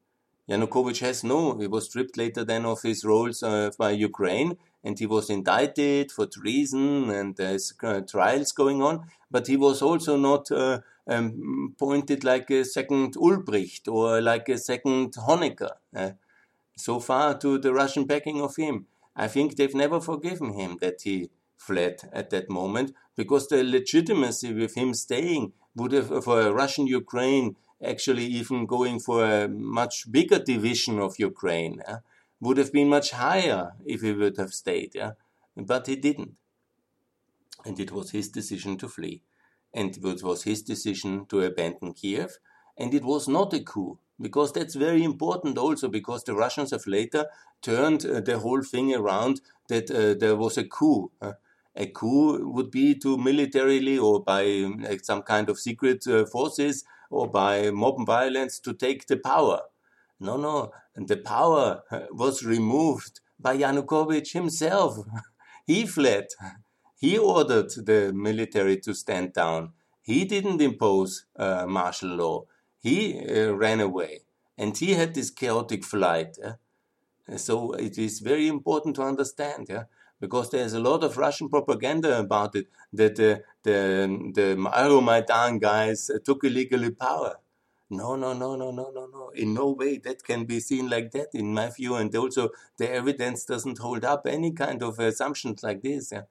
Yanukovych 0.49 1.01
has 1.01 1.23
no, 1.23 1.55
he 1.59 1.67
was 1.67 1.85
stripped 1.85 2.17
later 2.17 2.43
then 2.43 2.65
of 2.65 2.81
his 2.81 3.05
roles 3.05 3.43
uh, 3.43 3.69
by 3.77 3.91
Ukraine 3.91 4.57
and 4.83 4.97
he 4.97 5.05
was 5.05 5.29
indicted 5.29 6.11
for 6.11 6.25
treason 6.25 7.09
and 7.09 7.35
there's 7.35 7.73
uh, 7.83 8.01
trials 8.01 8.51
going 8.51 8.81
on. 8.81 9.05
But 9.29 9.47
he 9.47 9.57
was 9.57 9.81
also 9.81 10.17
not 10.17 10.51
uh, 10.51 10.79
um, 11.07 11.75
pointed 11.77 12.23
like 12.23 12.49
a 12.49 12.65
second 12.65 13.15
Ulbricht 13.15 13.87
or 13.87 14.21
like 14.21 14.49
a 14.49 14.57
second 14.57 15.13
Honecker. 15.13 15.71
Uh, 15.95 16.11
so 16.77 16.99
far 16.99 17.37
to 17.37 17.57
the 17.57 17.73
Russian 17.73 18.05
backing 18.05 18.41
of 18.41 18.55
him. 18.55 18.87
I 19.15 19.27
think 19.27 19.55
they've 19.55 19.75
never 19.75 19.99
forgiven 19.99 20.53
him 20.53 20.77
that 20.81 21.01
he 21.03 21.29
fled 21.57 22.01
at 22.11 22.29
that 22.31 22.49
moment 22.49 22.93
because 23.15 23.47
the 23.47 23.63
legitimacy 23.63 24.53
with 24.53 24.75
him 24.75 24.93
staying 24.93 25.53
would 25.75 25.91
have, 25.91 26.23
for 26.23 26.41
a 26.41 26.51
Russian 26.51 26.87
Ukraine, 26.87 27.55
actually 27.83 28.25
even 28.25 28.65
going 28.65 28.99
for 28.99 29.23
a 29.23 29.47
much 29.47 30.11
bigger 30.11 30.39
division 30.39 30.99
of 30.99 31.19
Ukraine, 31.19 31.81
yeah, 31.87 31.97
would 32.41 32.57
have 32.57 32.73
been 32.73 32.89
much 32.89 33.11
higher 33.11 33.71
if 33.85 34.01
he 34.01 34.11
would 34.11 34.37
have 34.37 34.53
stayed. 34.53 34.93
Yeah? 34.95 35.11
But 35.55 35.87
he 35.87 35.95
didn't. 35.95 36.35
And 37.63 37.79
it 37.79 37.91
was 37.91 38.11
his 38.11 38.29
decision 38.29 38.77
to 38.77 38.89
flee. 38.89 39.21
And 39.73 39.95
it 39.95 40.23
was 40.23 40.43
his 40.43 40.63
decision 40.63 41.27
to 41.27 41.41
abandon 41.41 41.93
Kiev. 41.93 42.39
And 42.77 42.93
it 42.93 43.05
was 43.05 43.27
not 43.27 43.53
a 43.53 43.59
coup 43.59 43.99
because 44.19 44.51
that's 44.51 44.75
very 44.75 45.03
important 45.03 45.57
also 45.57 45.87
because 45.87 46.23
the 46.23 46.35
Russians 46.35 46.71
have 46.71 46.87
later 46.87 47.27
turned 47.61 48.05
uh, 48.05 48.21
the 48.21 48.39
whole 48.39 48.63
thing 48.63 48.93
around 48.93 49.41
that 49.67 49.89
uh, 49.89 50.13
there 50.19 50.35
was 50.35 50.57
a 50.57 50.63
coup. 50.63 51.11
A 51.75 51.85
coup 51.87 52.51
would 52.51 52.69
be 52.69 52.95
to 52.95 53.17
militarily 53.17 53.97
or 53.97 54.21
by 54.21 54.67
some 55.03 55.21
kind 55.21 55.49
of 55.49 55.59
secret 55.59 56.05
uh, 56.07 56.25
forces 56.25 56.83
or 57.09 57.29
by 57.29 57.71
mob 57.71 58.05
violence 58.05 58.59
to 58.59 58.73
take 58.73 59.07
the 59.07 59.17
power. 59.17 59.61
No, 60.27 60.37
no, 60.37 60.71
the 60.95 61.17
power 61.17 61.83
was 62.11 62.45
removed 62.45 63.19
by 63.39 63.57
Yanukovych 63.57 64.31
himself. 64.31 64.97
he 65.67 65.85
fled. 65.85 66.27
He 66.99 67.17
ordered 67.17 67.71
the 67.89 68.13
military 68.13 68.77
to 68.85 68.93
stand 68.93 69.33
down. 69.33 69.73
He 70.01 70.25
didn't 70.25 70.61
impose 70.61 71.25
uh, 71.35 71.65
martial 71.67 72.15
law 72.15 72.45
he 72.81 73.19
uh, 73.19 73.53
ran 73.53 73.79
away 73.79 74.21
and 74.57 74.75
he 74.77 74.93
had 74.93 75.13
this 75.13 75.29
chaotic 75.29 75.83
flight. 75.83 76.37
Yeah? 76.41 77.37
So 77.37 77.73
it 77.73 77.97
is 77.97 78.19
very 78.19 78.47
important 78.47 78.95
to 78.95 79.03
understand, 79.03 79.67
yeah, 79.69 79.83
because 80.19 80.49
there's 80.49 80.73
a 80.73 80.79
lot 80.79 81.03
of 81.03 81.17
Russian 81.17 81.47
propaganda 81.47 82.19
about 82.19 82.55
it 82.55 82.67
that 82.91 83.19
uh, 83.19 83.37
the 83.63 83.79
the 84.33 84.55
Euromaidan 84.55 85.61
guys 85.61 86.09
uh, 86.09 86.17
took 86.25 86.43
illegally 86.43 86.91
power. 86.91 87.35
No, 87.91 88.15
no, 88.15 88.33
no, 88.33 88.55
no, 88.55 88.71
no, 88.71 88.89
no, 88.89 89.05
no. 89.05 89.29
In 89.35 89.53
no 89.53 89.71
way 89.71 89.97
that 89.99 90.23
can 90.23 90.45
be 90.45 90.59
seen 90.59 90.89
like 90.89 91.11
that, 91.11 91.27
in 91.33 91.53
my 91.53 91.69
view. 91.69 91.95
And 91.95 92.15
also, 92.15 92.49
the 92.77 92.89
evidence 92.89 93.45
doesn't 93.45 93.77
hold 93.77 94.05
up 94.05 94.25
any 94.25 94.51
kind 94.53 94.81
of 94.81 94.97
assumptions 94.99 95.61
like 95.61 95.81
this. 95.83 96.11
Yeah? 96.11 96.23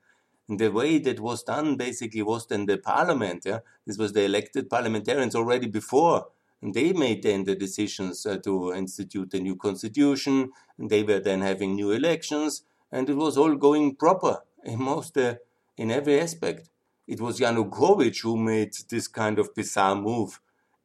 And 0.48 0.58
the 0.58 0.72
way 0.72 0.98
that 0.98 1.20
was 1.20 1.42
done 1.42 1.76
basically 1.76 2.22
was 2.22 2.46
then 2.46 2.66
the 2.66 2.78
parliament. 2.78 3.42
Yeah? 3.44 3.60
This 3.86 3.98
was 3.98 4.12
the 4.12 4.24
elected 4.24 4.68
parliamentarians 4.68 5.36
already 5.36 5.68
before 5.68 6.28
and 6.62 6.74
they 6.74 6.92
made 6.92 7.22
then 7.22 7.44
the 7.44 7.54
decisions 7.54 8.26
uh, 8.26 8.36
to 8.38 8.72
institute 8.74 9.32
a 9.34 9.40
new 9.40 9.56
constitution. 9.56 10.50
And 10.78 10.90
they 10.90 11.02
were 11.02 11.20
then 11.20 11.40
having 11.40 11.74
new 11.74 11.90
elections, 11.90 12.64
and 12.92 13.08
it 13.08 13.16
was 13.16 13.38
all 13.38 13.54
going 13.56 13.96
proper 13.96 14.42
in 14.64 14.82
most, 14.82 15.16
uh, 15.16 15.36
in 15.76 15.90
every 15.90 16.20
aspect. 16.20 16.68
It 17.06 17.20
was 17.20 17.40
Yanukovych 17.40 18.22
who 18.22 18.36
made 18.36 18.72
this 18.88 19.08
kind 19.08 19.38
of 19.38 19.54
bizarre 19.54 19.96
move 19.96 20.40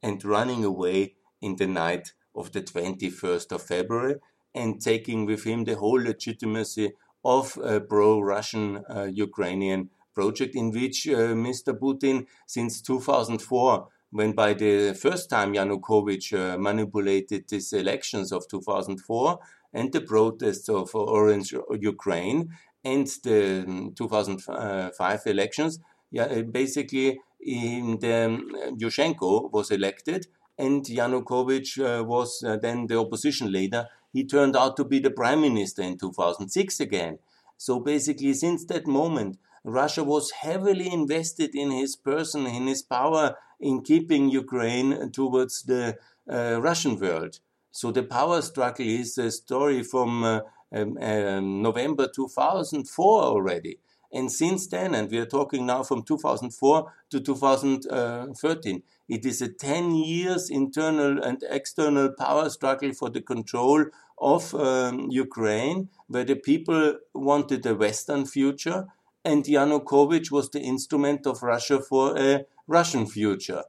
and 0.06 0.18
running 0.36 0.64
away 0.72 1.00
in 1.42 1.54
the 1.62 1.68
night 1.68 2.06
of 2.40 2.46
the 2.54 2.62
21st 2.62 3.52
of 3.56 3.62
February. 3.74 4.16
and 4.56 4.82
taking 4.82 5.26
with 5.26 5.44
him 5.44 5.66
the 5.66 5.76
whole 5.76 6.02
legitimacy 6.02 6.94
of 7.24 7.58
a 7.58 7.82
pro-Russian 7.82 8.68
uh, 8.78 9.04
Ukrainian 9.28 9.90
project 10.14 10.56
in 10.56 10.72
which 10.72 11.08
uh, 11.08 11.36
Mr. 11.48 11.78
Putin 11.78 12.26
since 12.48 12.82
2004 12.82 13.88
when 14.12 14.32
by 14.32 14.54
the 14.54 14.94
first 14.94 15.30
time 15.30 15.54
Yanukovych 15.54 16.28
uh, 16.34 16.58
manipulated 16.58 17.50
these 17.50 17.74
elections 17.74 18.32
of 18.32 18.48
2004 18.48 19.40
and 19.74 19.92
the 19.92 20.00
protests 20.00 20.70
of 20.70 20.96
Orange 20.96 21.54
Ukraine 21.94 22.50
and 22.86 23.08
the 23.26 23.66
um, 23.68 23.94
2005 23.94 25.22
elections, 25.26 25.80
yeah, 26.12 26.44
basically 26.44 27.20
the, 27.46 28.26
um, 28.26 28.78
Yushchenko 28.78 29.52
was 29.52 29.72
elected 29.72 30.28
and 30.58 30.84
Yanukovych 30.86 31.80
uh, 31.80 32.04
was 32.04 32.44
uh, 32.44 32.58
then 32.58 32.88
the 32.88 32.98
opposition 32.98 33.52
leader. 33.52 33.88
He 34.12 34.26
turned 34.26 34.56
out 34.56 34.78
to 34.78 34.86
be 34.86 35.00
the 35.00 35.12
prime 35.12 35.42
minister 35.42 35.82
in 35.82 35.98
2006 35.98 36.80
again. 36.80 37.20
So 37.58 37.80
basically, 37.80 38.34
since 38.34 38.66
that 38.66 38.88
moment, 38.88 39.38
Russia 39.64 40.04
was 40.04 40.32
heavily 40.32 40.92
invested 40.92 41.56
in 41.56 41.72
his 41.72 41.96
person, 41.96 42.46
in 42.46 42.68
his 42.68 42.82
power, 42.82 43.36
in 43.60 43.82
keeping 43.82 44.30
Ukraine 44.30 45.12
towards 45.12 45.64
the 45.64 45.98
uh, 46.32 46.62
Russian 46.62 47.00
world. 47.00 47.40
So 47.72 47.92
the 47.92 48.04
power 48.04 48.42
struggle 48.42 48.86
is 48.86 49.18
a 49.18 49.32
story 49.32 49.84
from 49.84 50.24
uh, 50.24 50.40
um, 50.72 50.98
um, 50.98 51.62
November 51.62 52.08
2004 52.14 53.24
already. 53.24 53.80
And 54.16 54.32
since 54.32 54.68
then, 54.68 54.96
and 54.96 55.12
we 55.12 55.18
are 55.18 55.26
talking 55.26 55.66
now 55.66 55.84
from 55.84 56.04
2004 56.04 56.94
to 57.10 57.20
2013, 57.20 58.84
it 59.10 59.26
is 59.26 59.42
a 59.42 59.50
10 59.50 59.94
years 59.94 60.50
internal 60.50 61.22
and 61.22 61.44
external 61.50 62.14
power 62.18 62.50
struggle 62.50 62.94
for 62.94 63.10
the 63.10 63.20
control 63.20 63.84
of 64.18 64.56
um, 64.56 65.10
Ukraine, 65.12 65.90
where 66.08 66.24
the 66.24 66.38
people 66.38 66.96
wanted 67.14 67.66
a 67.66 67.76
Western 67.76 68.26
future, 68.26 68.88
and 69.26 69.44
Yanukovych 69.44 70.32
was 70.32 70.50
the 70.50 70.62
instrument 70.62 71.28
of 71.28 71.44
Russia 71.44 71.82
for 71.82 72.18
a 72.18 72.46
Russian 72.68 73.08
future. 73.08 73.64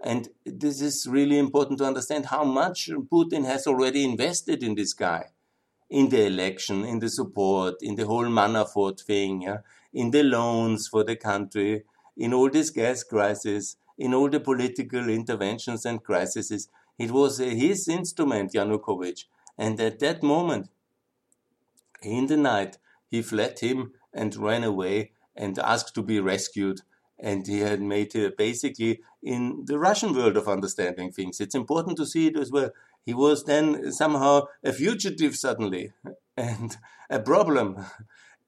And 0.00 0.28
this 0.46 0.80
is 0.80 1.08
really 1.08 1.36
important 1.36 1.80
to 1.80 1.86
understand 1.86 2.26
how 2.26 2.44
much 2.44 2.90
Putin 3.12 3.44
has 3.44 3.66
already 3.66 4.04
invested 4.04 4.62
in 4.62 4.76
this 4.76 4.92
guy, 4.92 5.30
in 5.90 6.10
the 6.10 6.26
election, 6.26 6.84
in 6.84 7.00
the 7.00 7.10
support, 7.10 7.82
in 7.82 7.96
the 7.96 8.06
whole 8.06 8.26
Manafort 8.26 9.00
thing. 9.00 9.42
Yeah? 9.42 9.58
In 9.92 10.10
the 10.10 10.22
loans 10.22 10.88
for 10.88 11.04
the 11.04 11.16
country, 11.16 11.84
in 12.16 12.32
all 12.34 12.50
this 12.50 12.70
gas 12.70 13.02
crisis, 13.02 13.76
in 13.98 14.14
all 14.14 14.28
the 14.28 14.40
political 14.40 15.08
interventions 15.08 15.84
and 15.84 16.02
crises. 16.02 16.68
It 16.98 17.10
was 17.10 17.38
his 17.38 17.88
instrument, 17.88 18.52
Yanukovych. 18.52 19.24
And 19.58 19.78
at 19.80 19.98
that 20.00 20.22
moment, 20.22 20.70
in 22.02 22.26
the 22.26 22.36
night, 22.36 22.78
he 23.08 23.22
fled 23.22 23.58
him 23.58 23.92
and 24.12 24.34
ran 24.36 24.64
away 24.64 25.12
and 25.36 25.58
asked 25.58 25.94
to 25.94 26.02
be 26.02 26.20
rescued. 26.20 26.80
And 27.18 27.46
he 27.46 27.60
had 27.60 27.82
made 27.82 28.16
uh, 28.16 28.30
basically 28.36 29.00
in 29.22 29.64
the 29.66 29.78
Russian 29.78 30.14
world 30.14 30.36
of 30.36 30.48
understanding 30.48 31.12
things. 31.12 31.40
It's 31.40 31.54
important 31.54 31.98
to 31.98 32.06
see 32.06 32.28
it 32.28 32.36
as 32.36 32.50
well. 32.50 32.70
He 33.04 33.12
was 33.12 33.44
then 33.44 33.92
somehow 33.92 34.46
a 34.64 34.72
fugitive 34.72 35.36
suddenly 35.36 35.92
and 36.36 36.76
a 37.10 37.18
problem. 37.18 37.84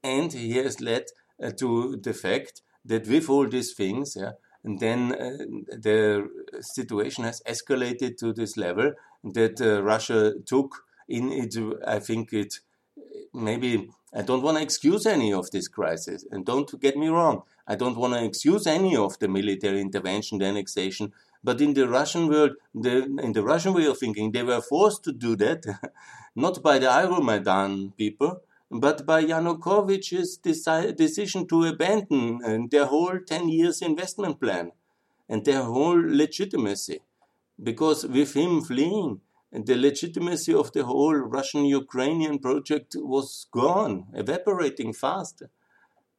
And 0.02 0.32
he 0.32 0.52
has 0.58 0.80
led 0.80 1.06
to 1.50 1.96
the 1.96 2.14
fact 2.14 2.62
that 2.84 3.06
with 3.06 3.28
all 3.28 3.48
these 3.48 3.74
things, 3.74 4.16
yeah, 4.18 4.32
and 4.64 4.78
then 4.78 5.12
uh, 5.12 5.44
the 5.76 6.28
situation 6.60 7.24
has 7.24 7.42
escalated 7.46 8.16
to 8.18 8.32
this 8.32 8.56
level 8.56 8.92
that 9.24 9.60
uh, 9.60 9.82
Russia 9.82 10.34
took 10.46 10.84
in 11.08 11.32
it. 11.32 11.54
I 11.86 11.98
think 11.98 12.32
it 12.32 12.60
maybe 13.34 13.90
I 14.14 14.22
don't 14.22 14.42
want 14.42 14.58
to 14.58 14.62
excuse 14.62 15.06
any 15.06 15.32
of 15.32 15.50
this 15.50 15.68
crisis, 15.68 16.24
and 16.30 16.44
don't 16.44 16.78
get 16.80 16.96
me 16.96 17.08
wrong. 17.08 17.42
I 17.66 17.76
don't 17.76 17.96
want 17.96 18.12
to 18.14 18.24
excuse 18.24 18.66
any 18.66 18.94
of 18.96 19.18
the 19.18 19.28
military 19.28 19.80
intervention, 19.80 20.38
the 20.38 20.44
annexation. 20.46 21.12
But 21.42 21.60
in 21.60 21.74
the 21.74 21.88
Russian 21.88 22.28
world, 22.28 22.52
the, 22.74 23.04
in 23.22 23.32
the 23.32 23.42
Russian 23.42 23.72
way 23.72 23.86
of 23.86 23.98
thinking, 23.98 24.30
they 24.30 24.42
were 24.42 24.60
forced 24.60 25.02
to 25.04 25.12
do 25.12 25.34
that, 25.36 25.64
not 26.36 26.62
by 26.62 26.78
the 26.78 26.86
Euromaidan 26.86 27.96
people, 27.96 28.40
but 28.72 29.04
by 29.04 29.22
Yanukovych's 29.22 30.38
decision 30.38 31.46
to 31.46 31.64
abandon 31.64 32.40
uh, 32.42 32.58
their 32.70 32.86
whole 32.86 33.18
10 33.18 33.50
years 33.50 33.82
investment 33.82 34.40
plan 34.40 34.72
and 35.28 35.44
their 35.44 35.62
whole 35.62 36.00
legitimacy. 36.02 37.00
Because 37.62 38.06
with 38.06 38.32
him 38.32 38.62
fleeing, 38.62 39.20
the 39.52 39.76
legitimacy 39.76 40.54
of 40.54 40.72
the 40.72 40.84
whole 40.84 41.14
Russian 41.14 41.66
Ukrainian 41.66 42.38
project 42.38 42.96
was 42.98 43.46
gone, 43.52 44.06
evaporating 44.14 44.94
fast. 44.94 45.42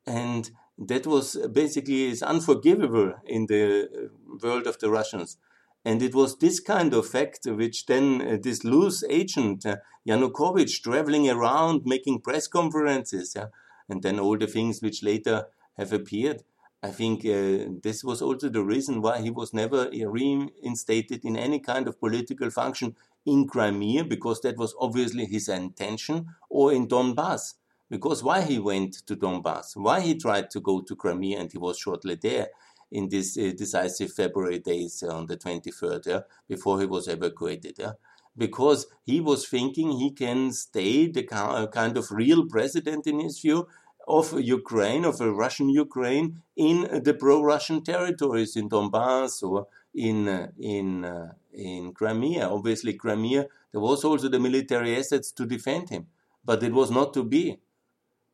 And 0.05 0.51
that 0.77 1.07
was 1.07 1.35
basically 1.51 2.03
is 2.05 2.21
unforgivable 2.21 3.15
in 3.25 3.47
the 3.47 3.85
uh, 3.85 4.37
world 4.43 4.67
of 4.67 4.77
the 4.77 4.91
Russians. 4.91 5.37
And 5.85 6.01
it 6.01 6.15
was 6.15 6.37
this 6.37 6.59
kind 6.61 6.93
of 6.93 7.07
fact 7.07 7.45
which 7.45 7.85
then 7.85 8.21
uh, 8.21 8.37
this 8.41 8.63
loose 8.63 9.03
agent, 9.09 9.65
uh, 9.65 9.77
Yanukovych, 10.07 10.81
traveling 10.81 11.29
around 11.29 11.81
making 11.85 12.21
press 12.21 12.47
conferences, 12.47 13.33
yeah, 13.35 13.47
and 13.89 14.01
then 14.01 14.19
all 14.19 14.37
the 14.37 14.47
things 14.47 14.81
which 14.81 15.03
later 15.03 15.47
have 15.77 15.91
appeared. 15.91 16.43
I 16.81 16.89
think 16.89 17.25
uh, 17.25 17.79
this 17.81 18.03
was 18.03 18.21
also 18.21 18.49
the 18.49 18.63
reason 18.63 19.01
why 19.01 19.21
he 19.21 19.29
was 19.29 19.53
never 19.53 19.89
reinstated 19.89 21.23
in 21.23 21.37
any 21.37 21.59
kind 21.59 21.87
of 21.87 21.99
political 21.99 22.49
function 22.49 22.95
in 23.25 23.47
Crimea, 23.47 24.03
because 24.03 24.41
that 24.41 24.57
was 24.57 24.75
obviously 24.79 25.25
his 25.25 25.47
intention, 25.47 26.27
or 26.49 26.73
in 26.73 26.87
Donbass. 26.87 27.55
Because 27.89 28.23
why 28.23 28.41
he 28.41 28.57
went 28.57 29.05
to 29.05 29.15
Donbass, 29.15 29.75
why 29.75 30.01
he 30.01 30.15
tried 30.15 30.49
to 30.51 30.59
go 30.59 30.81
to 30.81 30.95
Crimea 30.95 31.39
and 31.39 31.51
he 31.51 31.57
was 31.57 31.77
shortly 31.77 32.15
there, 32.15 32.47
in 32.93 33.09
these 33.09 33.37
uh, 33.37 33.51
decisive 33.57 34.13
February 34.13 34.59
days 34.59 35.03
on 35.03 35.25
the 35.25 35.35
23rd, 35.35 36.05
yeah, 36.05 36.19
before 36.47 36.79
he 36.79 36.85
was 36.85 37.07
evacuated. 37.07 37.75
Yeah, 37.79 37.93
because 38.37 38.87
he 39.03 39.19
was 39.19 39.47
thinking 39.47 39.91
he 39.91 40.11
can 40.11 40.51
stay 40.51 41.07
the 41.07 41.23
kind 41.23 41.97
of 41.97 42.11
real 42.11 42.47
president 42.47 43.07
in 43.07 43.19
his 43.19 43.39
view 43.39 43.67
of 44.07 44.39
Ukraine, 44.39 45.05
of 45.05 45.21
a 45.21 45.31
Russian 45.31 45.69
Ukraine, 45.69 46.41
in 46.55 47.01
the 47.03 47.13
pro-Russian 47.13 47.83
territories 47.83 48.55
in 48.55 48.69
Donbass 48.69 49.41
or 49.43 49.67
in 49.93 50.27
uh, 50.27 50.47
in 50.59 51.05
uh, 51.05 51.33
in 51.53 51.93
Crimea. 51.93 52.47
Obviously, 52.47 52.93
Crimea 52.93 53.47
there 53.71 53.81
was 53.81 54.03
also 54.03 54.27
the 54.27 54.39
military 54.39 54.95
assets 54.97 55.31
to 55.31 55.45
defend 55.45 55.89
him, 55.89 56.07
but 56.45 56.61
it 56.63 56.73
was 56.73 56.91
not 56.91 57.13
to 57.15 57.23
be. 57.23 57.59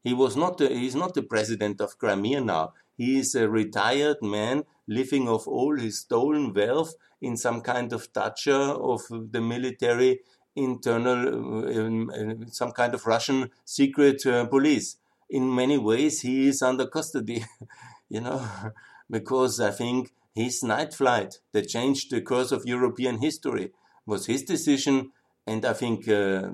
He 0.03 0.13
was 0.13 0.35
not. 0.35 0.57
The, 0.57 0.69
he's 0.69 0.95
not 0.95 1.13
the 1.13 1.23
president 1.23 1.81
of 1.81 1.97
Crimea 1.97 2.41
now. 2.41 2.73
He 2.99 3.17
is 3.19 3.33
a 3.33 3.47
retired 3.47 4.17
man 4.21 4.65
living 4.85 5.29
off 5.29 5.47
all 5.47 5.77
his 5.79 5.99
stolen 5.99 6.53
wealth 6.53 6.95
in 7.21 7.37
some 7.37 7.61
kind 7.61 7.93
of 7.93 8.11
dacha 8.11 8.59
of 8.91 9.01
the 9.09 9.39
military 9.39 10.19
internal, 10.53 11.19
uh, 11.65 12.45
some 12.51 12.73
kind 12.73 12.93
of 12.93 13.05
Russian 13.05 13.51
secret 13.63 14.25
uh, 14.25 14.45
police. 14.47 14.97
In 15.29 15.55
many 15.55 15.77
ways, 15.77 16.21
he 16.21 16.49
is 16.49 16.61
under 16.61 16.87
custody, 16.87 17.45
you 18.09 18.19
know, 18.19 18.45
because 19.09 19.61
I 19.61 19.71
think 19.71 20.11
his 20.35 20.61
night 20.61 20.93
flight 20.93 21.39
that 21.53 21.69
changed 21.69 22.11
the 22.11 22.21
course 22.21 22.51
of 22.51 22.65
European 22.65 23.19
history 23.21 23.71
was 24.05 24.25
his 24.25 24.43
decision. 24.43 25.13
And 25.47 25.65
I 25.65 25.71
think 25.71 26.09
uh, 26.09 26.49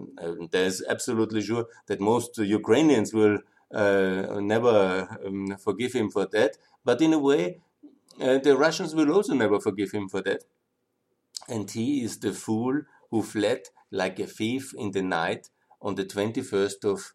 there's 0.52 0.84
absolutely 0.88 1.42
sure 1.42 1.66
that 1.88 2.00
most 2.00 2.38
Ukrainians 2.38 3.16
will 3.16 3.40
never 3.72 5.20
um, 5.26 5.58
forgive 5.58 5.94
him 5.94 6.10
for 6.10 6.26
that. 6.28 6.58
But 6.84 7.02
in 7.02 7.14
a 7.14 7.20
way, 7.20 7.60
uh, 8.20 8.38
the 8.38 8.56
Russians 8.56 8.96
will 8.96 9.12
also 9.12 9.34
never 9.34 9.60
forgive 9.60 9.92
him 9.92 10.08
for 10.08 10.22
that. 10.22 10.44
And 11.48 11.70
he 11.70 12.04
is 12.04 12.20
the 12.20 12.34
fool 12.34 12.82
who 13.12 13.22
fled 13.22 13.70
like 13.92 14.20
a 14.20 14.28
thief 14.28 14.74
in 14.78 14.92
the 14.92 15.02
night 15.02 15.50
on 15.82 15.96
the 15.96 16.06
21st 16.06 16.86
of, 16.86 17.14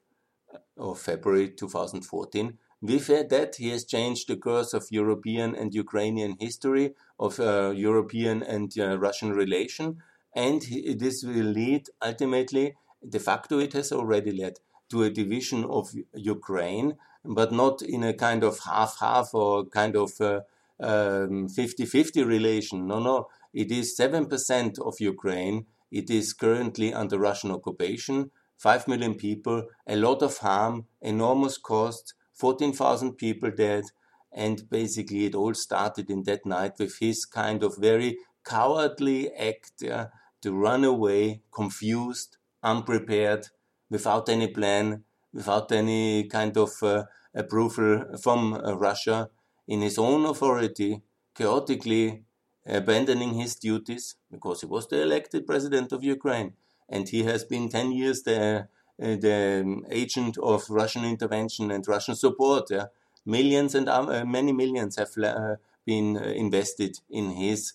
of 0.76 1.00
February 1.00 1.50
2014. 1.50 2.58
With 2.82 3.08
that, 3.08 3.56
he 3.56 3.68
has 3.70 3.84
changed 3.84 4.28
the 4.28 4.36
course 4.36 4.72
of 4.72 4.86
European 4.90 5.54
and 5.54 5.74
Ukrainian 5.74 6.36
history, 6.40 6.94
of 7.18 7.38
uh, 7.38 7.72
European 7.76 8.42
and 8.42 8.72
uh, 8.78 8.98
Russian 8.98 9.32
relation, 9.32 9.98
and 10.34 10.62
this 10.96 11.22
will 11.22 11.44
lead 11.44 11.88
ultimately, 12.00 12.76
de 13.06 13.18
facto, 13.18 13.58
it 13.58 13.74
has 13.74 13.92
already 13.92 14.32
led 14.32 14.60
to 14.90 15.02
a 15.04 15.10
division 15.10 15.64
of 15.64 15.94
Ukraine, 16.14 16.96
but 17.24 17.52
not 17.52 17.82
in 17.82 18.02
a 18.02 18.14
kind 18.14 18.44
of 18.44 18.60
half-half 18.60 19.34
or 19.34 19.66
kind 19.66 19.96
of 19.96 20.10
50-50 20.12 20.42
uh, 20.80 22.22
um, 22.22 22.28
relation. 22.28 22.86
No, 22.86 23.00
no, 23.00 23.28
it 23.52 23.70
is 23.70 23.96
7% 23.98 24.78
of 24.78 25.00
Ukraine. 25.00 25.66
It 25.90 26.10
is 26.10 26.32
currently 26.32 26.94
under 26.94 27.18
Russian 27.18 27.50
occupation. 27.50 28.30
5 28.58 28.88
million 28.88 29.14
people, 29.14 29.64
a 29.86 29.96
lot 29.96 30.22
of 30.22 30.38
harm, 30.38 30.86
enormous 31.00 31.56
cost, 31.56 32.14
14,000 32.34 33.14
people 33.14 33.50
dead. 33.50 33.84
And 34.32 34.68
basically, 34.68 35.24
it 35.24 35.34
all 35.34 35.54
started 35.54 36.10
in 36.10 36.24
that 36.24 36.44
night 36.46 36.74
with 36.78 36.98
his 36.98 37.24
kind 37.24 37.62
of 37.62 37.76
very 37.78 38.18
cowardly 38.44 39.32
act 39.34 39.72
yeah, 39.80 40.06
to 40.42 40.52
run 40.52 40.84
away, 40.84 41.42
confused, 41.52 42.36
unprepared, 42.62 43.48
without 43.90 44.28
any 44.28 44.48
plan, 44.48 45.04
without 45.32 45.70
any 45.72 46.24
kind 46.24 46.56
of 46.56 46.70
uh, 46.82 47.04
approval 47.34 48.16
from 48.22 48.54
uh, 48.54 48.74
Russia, 48.74 49.28
in 49.68 49.82
his 49.82 49.98
own 49.98 50.24
authority, 50.24 51.02
chaotically 51.34 52.24
abandoning 52.66 53.34
his 53.34 53.56
duties 53.56 54.16
because 54.30 54.60
he 54.60 54.66
was 54.66 54.86
the 54.88 55.02
elected 55.02 55.46
president 55.46 55.92
of 55.92 56.04
Ukraine 56.04 56.54
and 56.88 57.08
he 57.08 57.22
has 57.24 57.44
been 57.44 57.68
10 57.68 57.92
years 57.92 58.22
the, 58.22 58.38
uh, 58.60 58.66
the 58.98 59.82
agent 59.90 60.36
of 60.38 60.68
Russian 60.68 61.04
intervention 61.04 61.70
and 61.70 61.86
Russian 61.86 62.16
support. 62.16 62.70
Yeah? 62.70 62.86
Millions 63.24 63.74
and 63.74 63.88
uh, 63.88 64.24
many 64.24 64.52
millions 64.52 64.96
have 64.96 65.16
uh, 65.22 65.56
been 65.86 66.16
invested 66.16 66.98
in 67.08 67.30
his 67.30 67.74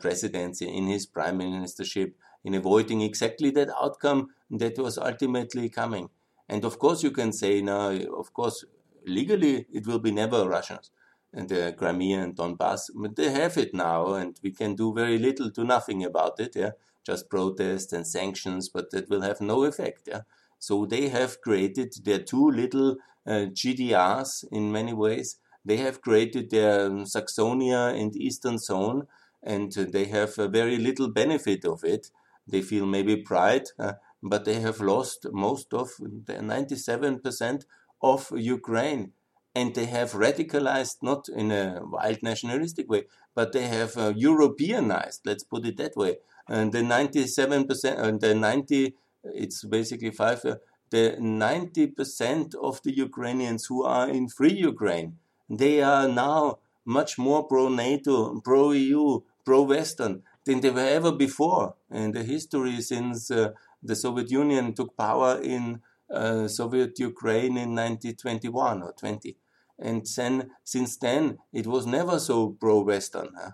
presidency, 0.00 0.68
in 0.68 0.86
his 0.86 1.06
prime 1.06 1.38
ministership, 1.38 2.12
in 2.44 2.54
avoiding 2.54 3.00
exactly 3.00 3.50
that 3.50 3.70
outcome 3.80 4.30
that 4.50 4.78
was 4.78 4.98
ultimately 4.98 5.68
coming. 5.68 6.10
And 6.48 6.64
of 6.64 6.78
course, 6.78 7.02
you 7.02 7.10
can 7.10 7.32
say 7.32 7.62
now, 7.62 7.90
of 7.90 8.32
course, 8.34 8.64
legally 9.06 9.66
it 9.72 9.86
will 9.86 9.98
be 9.98 10.10
never 10.10 10.48
Russians 10.48 10.90
and 11.32 11.48
the 11.48 11.74
Crimea 11.76 12.20
and 12.20 12.36
Donbass. 12.36 12.90
But 12.94 13.16
they 13.16 13.30
have 13.30 13.56
it 13.56 13.72
now, 13.72 14.14
and 14.14 14.38
we 14.42 14.50
can 14.50 14.74
do 14.74 14.92
very 14.92 15.18
little 15.18 15.50
to 15.52 15.64
nothing 15.64 16.04
about 16.04 16.38
it. 16.40 16.54
Yeah, 16.54 16.72
just 17.04 17.30
protest 17.30 17.92
and 17.92 18.06
sanctions, 18.06 18.68
but 18.68 18.90
that 18.90 19.08
will 19.08 19.22
have 19.22 19.40
no 19.40 19.64
effect. 19.64 20.08
Yeah, 20.08 20.22
so 20.58 20.84
they 20.86 21.08
have 21.08 21.40
created 21.40 21.94
their 22.04 22.18
two 22.18 22.50
little 22.50 22.96
uh, 23.26 23.46
GDRs 23.52 24.44
in 24.50 24.72
many 24.72 24.92
ways. 24.92 25.38
They 25.64 25.76
have 25.78 26.00
created 26.02 26.50
their 26.50 26.86
um, 26.86 27.04
Saxonia 27.04 27.98
and 27.98 28.14
Eastern 28.16 28.58
Zone, 28.58 29.06
and 29.42 29.72
they 29.72 30.06
have 30.06 30.38
uh, 30.38 30.48
very 30.48 30.76
little 30.76 31.08
benefit 31.08 31.64
of 31.64 31.84
it. 31.84 32.10
They 32.52 32.62
feel 32.62 32.86
maybe 32.86 33.16
pride, 33.16 33.66
uh, 33.78 33.94
but 34.22 34.44
they 34.44 34.60
have 34.60 34.80
lost 34.80 35.26
most 35.32 35.74
of 35.74 35.88
the 35.98 36.34
97% 36.34 37.64
of 38.02 38.32
Ukraine 38.36 39.12
and 39.54 39.74
they 39.74 39.86
have 39.86 40.12
radicalized 40.12 40.96
not 41.02 41.28
in 41.28 41.50
a 41.50 41.80
wild 41.84 42.22
nationalistic 42.22 42.90
way, 42.90 43.04
but 43.34 43.52
they 43.52 43.66
have 43.66 43.96
uh, 43.96 44.12
Europeanized. 44.16 45.20
Let's 45.24 45.44
put 45.44 45.66
it 45.66 45.76
that 45.76 45.96
way. 45.96 46.18
And 46.48 46.72
the 46.72 46.82
ninety-seven 46.82 47.66
percent, 47.66 47.98
and 48.00 48.20
the 48.20 48.34
ninety, 48.34 48.94
it's 49.24 49.64
basically 49.64 50.10
five. 50.10 50.44
Uh, 50.44 50.56
the 50.90 51.16
ninety 51.20 51.86
percent 51.86 52.54
of 52.54 52.82
the 52.82 52.96
Ukrainians 52.96 53.66
who 53.66 53.84
are 53.84 54.08
in 54.08 54.28
free 54.28 54.54
Ukraine, 54.54 55.18
they 55.48 55.82
are 55.82 56.08
now 56.08 56.58
much 56.84 57.18
more 57.18 57.44
pro 57.44 57.68
NATO, 57.68 58.40
pro 58.40 58.72
EU, 58.72 59.20
pro 59.44 59.62
Western 59.62 60.22
than 60.44 60.60
they 60.60 60.70
were 60.70 60.80
ever 60.80 61.12
before 61.12 61.74
in 61.90 62.12
the 62.12 62.22
history 62.22 62.80
since 62.80 63.30
uh, 63.30 63.50
the 63.82 63.96
Soviet 63.96 64.30
Union 64.30 64.74
took 64.74 64.96
power 64.96 65.40
in 65.42 65.80
uh, 66.12 66.48
Soviet 66.48 66.98
Ukraine 66.98 67.56
in 67.56 67.74
1921 67.74 68.82
or 68.82 68.92
20. 68.92 69.36
And 69.78 70.06
then, 70.16 70.50
since 70.62 70.96
then, 70.96 71.38
it 71.52 71.66
was 71.66 71.86
never 71.86 72.18
so 72.18 72.50
pro-Western. 72.60 73.30
Huh? 73.36 73.52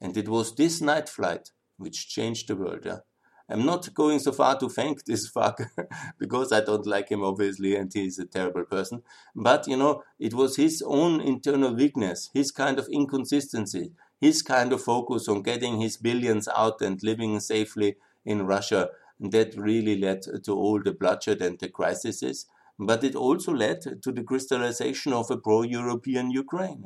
And 0.00 0.16
it 0.16 0.28
was 0.28 0.54
this 0.54 0.80
night 0.80 1.08
flight 1.08 1.50
which 1.76 2.08
changed 2.08 2.48
the 2.48 2.56
world. 2.56 2.86
I'm 3.48 3.64
not 3.64 3.94
going 3.94 4.18
so 4.18 4.32
far 4.32 4.58
to 4.58 4.68
thank 4.68 5.04
this 5.04 5.30
fucker 5.36 5.68
because 6.18 6.52
I 6.52 6.60
don't 6.60 6.86
like 6.86 7.10
him, 7.10 7.22
obviously, 7.22 7.76
and 7.76 7.92
he's 7.92 8.18
a 8.18 8.26
terrible 8.26 8.64
person. 8.64 9.02
But, 9.34 9.68
you 9.68 9.76
know, 9.76 10.02
it 10.18 10.34
was 10.34 10.56
his 10.56 10.82
own 10.84 11.20
internal 11.20 11.74
weakness, 11.74 12.30
his 12.34 12.50
kind 12.50 12.78
of 12.78 12.88
inconsistency, 12.88 13.92
his 14.26 14.42
kind 14.42 14.72
of 14.72 14.82
focus 14.82 15.28
on 15.28 15.42
getting 15.50 15.80
his 15.80 15.96
billions 15.96 16.48
out 16.62 16.80
and 16.80 17.02
living 17.10 17.38
safely 17.40 17.96
in 18.24 18.46
Russia 18.54 18.82
that 19.20 19.56
really 19.56 19.96
led 20.06 20.20
to 20.46 20.52
all 20.52 20.78
the 20.82 20.92
bloodshed 21.00 21.40
and 21.40 21.58
the 21.58 21.68
crises 21.68 22.46
but 22.78 23.02
it 23.04 23.14
also 23.14 23.52
led 23.52 23.80
to 24.02 24.12
the 24.12 24.22
crystallization 24.22 25.12
of 25.12 25.30
a 25.30 25.36
pro-European 25.36 26.30
Ukraine. 26.30 26.84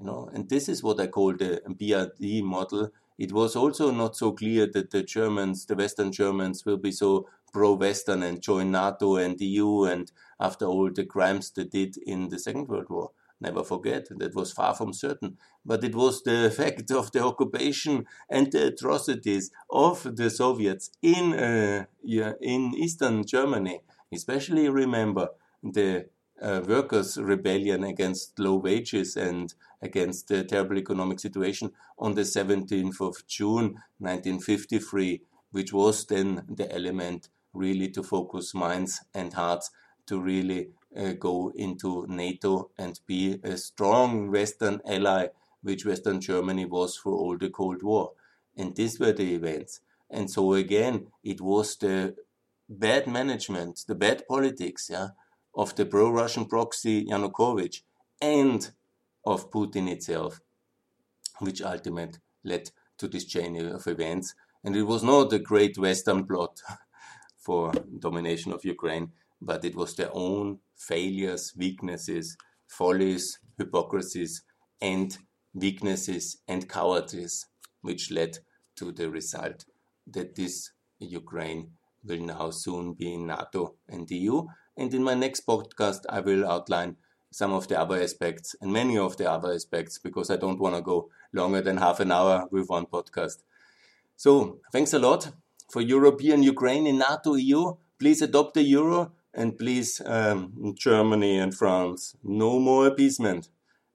You 0.00 0.06
know, 0.06 0.28
and 0.32 0.48
this 0.48 0.68
is 0.68 0.82
what 0.82 1.00
I 1.00 1.06
call 1.06 1.34
the 1.34 1.62
BRD 1.68 2.42
model. 2.42 2.90
It 3.18 3.32
was 3.32 3.54
also 3.54 3.92
not 3.92 4.16
so 4.16 4.32
clear 4.32 4.66
that 4.66 4.90
the 4.90 5.04
Germans, 5.04 5.66
the 5.66 5.76
Western 5.76 6.10
Germans, 6.10 6.64
will 6.66 6.78
be 6.78 6.90
so 6.90 7.28
pro-Western 7.52 8.22
and 8.24 8.42
join 8.42 8.72
NATO 8.72 9.16
and 9.16 9.40
EU 9.40 9.84
and 9.84 10.10
after 10.40 10.64
all 10.64 10.90
the 10.90 11.04
crimes 11.04 11.52
they 11.52 11.64
did 11.64 11.96
in 11.98 12.28
the 12.30 12.38
Second 12.38 12.68
World 12.68 12.90
War. 12.90 13.10
Never 13.42 13.64
forget, 13.64 14.06
that 14.20 14.34
was 14.34 14.52
far 14.52 14.72
from 14.74 14.92
certain. 14.92 15.36
But 15.64 15.82
it 15.84 15.94
was 15.94 16.22
the 16.22 16.46
effect 16.46 16.90
of 16.90 17.10
the 17.12 17.24
occupation 17.24 18.06
and 18.30 18.50
the 18.52 18.68
atrocities 18.68 19.50
of 19.68 20.16
the 20.16 20.30
Soviets 20.30 20.90
in, 21.02 21.32
uh, 21.34 21.84
yeah, 22.02 22.32
in 22.40 22.72
Eastern 22.74 23.26
Germany 23.26 23.80
especially 24.12 24.68
remember 24.68 25.30
the 25.62 26.06
uh, 26.40 26.60
workers' 26.66 27.16
rebellion 27.16 27.84
against 27.84 28.38
low 28.38 28.56
wages 28.56 29.16
and 29.16 29.54
against 29.80 30.28
the 30.28 30.44
terrible 30.44 30.78
economic 30.78 31.20
situation 31.20 31.70
on 31.98 32.14
the 32.14 32.24
17th 32.24 33.00
of 33.00 33.26
June 33.26 33.78
1953, 33.98 35.22
which 35.52 35.72
was 35.72 36.06
then 36.06 36.44
the 36.48 36.72
element 36.74 37.28
really 37.52 37.88
to 37.90 38.02
focus 38.02 38.54
minds 38.54 39.04
and 39.14 39.34
hearts 39.34 39.70
to 40.06 40.20
really 40.20 40.70
Uh, 40.94 41.12
go 41.12 41.50
into 41.54 42.06
NATO 42.06 42.70
and 42.76 43.00
be 43.06 43.40
a 43.42 43.56
strong 43.56 44.30
Western 44.30 44.80
ally, 44.86 45.28
which 45.62 45.86
Western 45.86 46.20
Germany 46.20 46.66
was 46.66 46.96
for 46.96 47.12
all 47.12 47.38
the 47.38 47.48
Cold 47.48 47.82
War. 47.82 48.12
And 48.56 48.76
these 48.76 49.00
were 49.00 49.12
the 49.12 49.34
events. 49.34 49.80
And 50.10 50.30
so 50.30 50.52
again, 50.52 51.06
it 51.24 51.40
was 51.40 51.76
the 51.76 52.14
bad 52.68 53.06
management, 53.06 53.84
the 53.88 53.94
bad 53.94 54.26
politics, 54.28 54.90
yeah, 54.90 55.08
of 55.54 55.74
the 55.76 55.86
pro-Russian 55.86 56.46
proxy 56.46 57.06
Yanukovych 57.06 57.82
and 58.20 58.70
of 59.24 59.50
Putin 59.50 59.90
itself, 59.90 60.40
which 61.38 61.62
ultimately 61.62 62.20
led 62.44 62.70
to 62.98 63.08
this 63.08 63.24
chain 63.24 63.56
of 63.66 63.86
events. 63.86 64.34
And 64.64 64.76
it 64.76 64.82
was 64.82 65.02
not 65.02 65.32
a 65.32 65.38
great 65.38 65.78
Western 65.78 66.26
plot 66.26 66.60
for 67.38 67.72
domination 67.98 68.52
of 68.52 68.64
Ukraine, 68.64 69.12
but 69.44 69.64
it 69.64 69.74
was 69.74 69.94
their 69.96 70.10
own 70.12 70.58
failures, 70.76 71.52
weaknesses, 71.56 72.36
follies, 72.68 73.38
hypocrisies, 73.58 74.42
and 74.80 75.18
weaknesses 75.52 76.38
and 76.48 76.68
cowardice, 76.68 77.46
which 77.82 78.10
led 78.10 78.38
to 78.76 78.92
the 78.92 79.10
result 79.10 79.64
that 80.06 80.34
this 80.34 80.70
Ukraine 80.98 81.72
will 82.04 82.20
now 82.20 82.50
soon 82.50 82.94
be 82.94 83.14
in 83.14 83.26
NATO 83.26 83.74
and 83.88 84.10
EU. 84.10 84.46
And 84.76 84.92
in 84.94 85.02
my 85.02 85.14
next 85.14 85.46
podcast, 85.46 86.00
I 86.08 86.20
will 86.20 86.48
outline 86.48 86.96
some 87.30 87.52
of 87.52 87.68
the 87.68 87.80
other 87.80 88.00
aspects 88.00 88.54
and 88.60 88.72
many 88.72 88.98
of 88.98 89.16
the 89.16 89.30
other 89.30 89.52
aspects 89.52 89.98
because 89.98 90.30
I 90.30 90.36
don't 90.36 90.60
want 90.60 90.76
to 90.76 90.82
go 90.82 91.08
longer 91.32 91.60
than 91.62 91.78
half 91.78 92.00
an 92.00 92.12
hour 92.12 92.46
with 92.50 92.68
one 92.68 92.86
podcast. 92.86 93.38
So, 94.16 94.58
thanks 94.72 94.92
a 94.92 94.98
lot 94.98 95.32
for 95.72 95.80
European 95.80 96.42
Ukraine 96.42 96.86
in 96.86 96.98
NATO 96.98 97.34
EU. 97.34 97.74
Please 97.98 98.20
adopt 98.22 98.54
the 98.54 98.62
euro 98.62 99.12
and 99.34 99.56
please, 99.56 100.00
um, 100.04 100.74
Germany 100.76 101.38
and 101.38 101.54
France, 101.54 102.16
no 102.22 102.58
more 102.58 102.86
appeasement. 102.86 103.48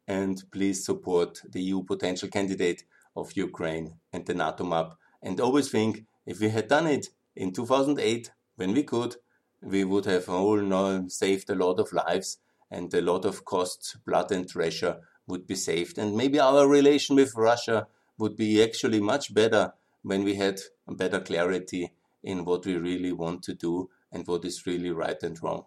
And 0.08 0.42
please 0.52 0.86
support 0.86 1.42
the 1.48 1.62
EU 1.62 1.84
potential 1.84 2.30
candidate 2.30 2.84
of 3.16 3.36
Ukraine 3.36 3.96
and 4.14 4.26
the 4.26 4.34
NATO 4.34 4.64
map. 4.64 4.94
And 5.22 5.40
always 5.40 5.70
think 5.70 6.06
if 6.26 6.40
we 6.40 6.50
had 6.50 6.68
done 6.68 6.88
it 6.88 7.08
in 7.36 7.52
2008, 7.52 8.32
when 8.56 8.74
we 8.74 8.84
could, 8.84 9.18
we 9.62 9.84
would 9.84 10.06
have 10.06 10.30
all 10.30 10.58
now 10.58 11.08
saved 11.08 11.50
a 11.50 11.56
lot 11.56 11.80
of 11.80 11.92
lives 11.92 12.38
and 12.72 12.94
a 12.94 13.02
lot 13.02 13.26
of 13.26 13.46
costs, 13.46 13.98
blood 14.06 14.32
and 14.32 14.48
treasure 14.48 14.98
would 15.28 15.46
be 15.46 15.56
saved. 15.56 15.98
And 15.98 16.16
maybe 16.16 16.40
our 16.40 16.68
relation 16.68 17.16
with 17.16 17.36
Russia 17.36 17.88
would 18.18 18.36
be 18.36 18.64
actually 18.64 19.02
much 19.02 19.34
better 19.34 19.74
when 20.04 20.24
we 20.24 20.36
had 20.36 20.60
better 20.88 21.20
clarity 21.20 21.92
in 22.24 22.46
what 22.46 22.66
we 22.66 22.76
really 22.76 23.12
want 23.12 23.44
to 23.44 23.54
do 23.54 23.90
and 24.12 24.28
what 24.28 24.46
is 24.46 24.66
really 24.66 24.92
right 24.92 25.22
and 25.24 25.42
wrong. 25.44 25.66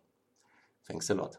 Thanks 0.87 1.11
a 1.11 1.15
lot. 1.15 1.37